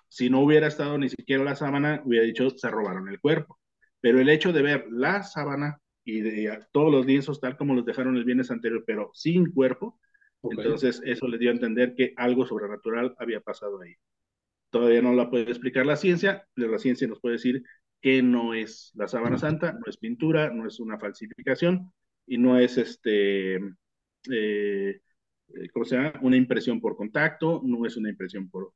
Si 0.09 0.31
no 0.31 0.41
hubiera 0.41 0.69
estado 0.69 0.99
ni 0.99 1.09
siquiera 1.09 1.43
la 1.43 1.57
sábana, 1.57 2.01
hubiera 2.05 2.25
dicho, 2.25 2.51
se 2.51 2.71
robaron 2.71 3.09
el 3.09 3.19
cuerpo. 3.19 3.59
Pero 4.01 4.21
el 4.21 4.29
hecho 4.29 4.53
de 4.53 4.63
ver 4.63 4.87
la 4.91 5.23
sábana 5.25 5.81
y 6.05 6.21
de 6.21 6.65
todos 6.73 6.93
los 6.93 7.07
lienzos 7.07 7.41
tal 7.41 7.57
como 7.57 7.75
los 7.75 7.85
dejaron 7.85 8.17
el 8.17 8.25
viernes 8.25 8.51
anterior, 8.51 8.85
pero 8.87 9.11
sin 9.15 9.51
cuerpo, 9.53 9.99
entonces 10.43 11.03
eso 11.05 11.27
le 11.27 11.39
dio 11.39 11.51
a 11.51 11.55
entender 11.55 11.95
que 11.97 12.13
algo 12.17 12.47
sobrenatural 12.47 13.17
había 13.19 13.41
pasado 13.41 13.81
ahí 13.81 13.97
todavía 14.71 15.03
no 15.03 15.15
la 15.15 15.31
puede 15.31 15.45
explicar 15.45 15.87
la 15.87 15.97
ciencia, 15.97 16.47
la 16.55 16.79
ciencia 16.79 17.09
nos 17.09 17.21
puede 17.21 17.37
decir 17.37 17.63
que 18.01 18.23
no 18.23 18.55
es 18.55 18.93
la 18.95 19.09
sábana 19.09 19.39
santa, 19.39 19.73
no 19.73 19.83
es 19.87 19.97
pintura, 19.97 20.51
no 20.51 20.67
es 20.67 20.81
una 20.81 20.99
falsificación 20.99 21.93
y 22.27 22.39
no 22.39 22.59
es 22.59 22.79
este, 22.79 23.57
eh, 23.57 25.01
eh, 25.49 25.69
¿cómo 25.73 25.85
se 25.85 25.97
llama? 25.97 26.13
Una 26.23 26.37
impresión 26.37 26.81
por 26.81 26.97
contacto, 26.97 27.63
no 27.65 27.87
es 27.87 27.97
una 27.97 28.11
impresión 28.11 28.49
por, 28.51 28.73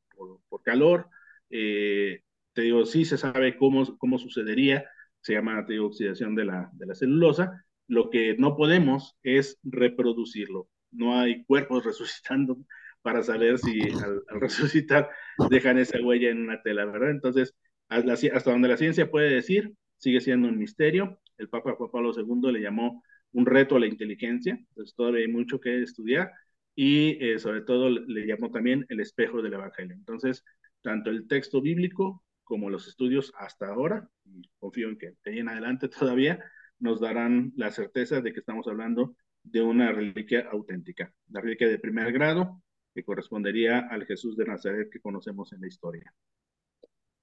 por, 0.49 0.63
calor. 0.63 1.09
Eh, 1.51 2.23
te 2.53 2.63
digo, 2.63 2.85
sí 2.87 3.05
se 3.05 3.17
sabe 3.17 3.57
cómo, 3.57 3.97
cómo 3.99 4.19
sucedería, 4.19 4.85
se 5.21 5.35
llama, 5.35 5.67
oxidación 5.83 6.35
de 6.35 6.45
la, 6.45 6.71
de 6.75 6.87
la 6.87 6.95
celulosa. 6.95 7.65
Lo 7.89 8.11
que 8.11 8.37
no 8.39 8.57
podemos 8.57 9.17
es 9.23 9.59
reproducirlo. 9.63 10.69
No 10.91 11.19
hay 11.19 11.45
cuerpos 11.45 11.85
resucitando 11.85 12.59
para 13.03 13.23
saber 13.23 13.59
si 13.59 13.81
al, 13.91 14.23
resucitar 14.41 15.11
dejan 15.51 15.79
esa 15.79 15.99
huella 16.01 16.31
en 16.31 16.43
una 16.43 16.63
tela, 16.63 16.85
¿verdad? 16.85 17.11
Entonces, 17.11 17.55
hasta 17.91 18.51
donde 18.51 18.69
la 18.69 18.77
ciencia 18.77 19.11
puede 19.11 19.31
decir, 19.31 19.75
sigue 19.99 20.21
siendo 20.21 20.49
un 20.49 20.59
misterio. 20.59 21.21
El 21.37 21.49
Papa 21.49 21.75
Juan 21.75 21.91
Pablo 21.91 22.13
II 22.17 22.53
le 22.53 22.61
llamó 22.61 23.03
un 23.33 23.47
reto 23.47 23.77
a 23.77 23.81
la 23.81 23.87
inteligencia, 23.87 24.55
entonces 24.55 24.95
todavía 24.95 25.21
hay 25.27 25.33
mucho 25.33 25.61
que 25.61 25.83
estudiar 25.83 26.33
y 26.75 27.23
eh, 27.25 27.39
sobre 27.39 27.63
todo 27.63 27.91
le 27.91 28.27
llamó 28.27 28.51
también 28.51 28.87
el 28.89 29.01
espejo 29.01 29.43
del 29.43 29.55
Evangelio. 29.55 29.95
Entonces, 29.95 30.45
tanto 30.83 31.11
el 31.11 31.29
texto 31.29 31.61
bíblico 31.61 32.25
como 32.45 32.71
los 32.71 32.89
estudios 32.89 33.33
hasta 33.39 33.69
ahora, 33.69 34.09
y 34.25 34.49
confío 34.59 34.89
en 34.89 34.99
que 34.99 35.13
de 35.25 35.39
en 35.39 35.49
adelante 35.49 35.89
todavía, 36.01 36.43
nos 36.79 37.01
darán 37.01 37.53
la 37.57 37.71
certeza 37.71 38.21
de 38.21 38.33
que 38.33 38.41
estamos 38.41 38.67
hablando 38.67 39.15
de 39.43 39.63
una 39.63 39.93
reliquia 39.93 40.49
auténtica, 40.51 41.13
la 41.29 41.41
reliquia 41.41 41.69
de 41.69 41.79
primer 41.79 42.13
grado, 42.13 42.63
que 42.95 43.05
correspondería 43.05 43.81
al 43.81 44.07
Jesús 44.07 44.37
de 44.37 44.47
Nazaret 44.47 44.91
que 44.91 45.01
conocemos 45.01 45.53
en 45.53 45.61
la 45.61 45.69
historia. 45.69 46.13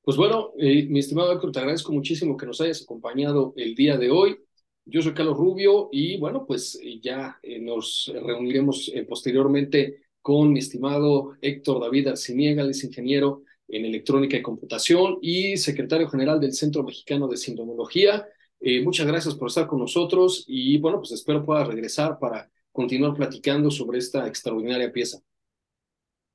Pues 0.08 0.16
bueno, 0.16 0.54
eh, 0.58 0.88
mi 0.88 1.00
estimado 1.00 1.34
Héctor, 1.34 1.52
te 1.52 1.60
agradezco 1.60 1.92
muchísimo 1.92 2.38
que 2.38 2.46
nos 2.46 2.62
hayas 2.62 2.82
acompañado 2.82 3.54
el 3.58 3.76
día 3.76 3.98
de 3.98 4.10
hoy. 4.10 4.38
Yo 4.86 5.02
soy 5.02 5.14
Carlos 5.14 5.36
Rubio 5.36 5.90
y 5.92 6.18
bueno, 6.18 6.46
pues 6.48 6.80
eh, 6.82 7.02
ya 7.02 7.38
eh, 7.44 7.60
nos 7.60 8.10
reuniremos 8.16 8.90
posteriormente 9.10 10.04
con 10.22 10.54
mi 10.54 10.60
estimado 10.60 11.34
Héctor 11.42 11.82
David 11.82 12.08
Arciniega, 12.08 12.64
es 12.64 12.86
ingeniero 12.86 13.44
en 13.68 13.84
electrónica 13.84 14.38
y 14.38 14.42
computación 14.42 15.18
y 15.22 15.58
secretario 15.58 16.08
general 16.08 16.40
del 16.40 16.54
Centro 16.54 16.84
Mexicano 16.84 17.28
de 17.28 17.36
Sindromología. 17.36 18.26
Eh, 18.62 18.82
muchas 18.82 19.08
gracias 19.08 19.36
por 19.36 19.50
estar 19.50 19.68
con 19.68 19.80
nosotros 19.80 20.46
y 20.48 20.78
bueno, 20.78 21.00
pues 21.00 21.12
espero 21.12 21.46
pueda 21.46 21.66
regresar 21.66 22.18
para 22.18 22.50
continuar 22.72 23.14
platicando 23.14 23.70
sobre 23.70 23.98
esta 23.98 24.26
extraordinaria 24.26 24.90
pieza. 24.90 25.20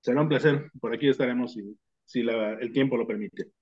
Será 0.02 0.20
un 0.20 0.28
placer. 0.28 0.70
Por 0.78 0.92
aquí 0.92 1.08
estaremos 1.08 1.54
si, 1.54 1.74
si 2.04 2.22
la, 2.22 2.52
el 2.60 2.70
tiempo 2.70 2.98
lo 2.98 3.06
permite. 3.06 3.61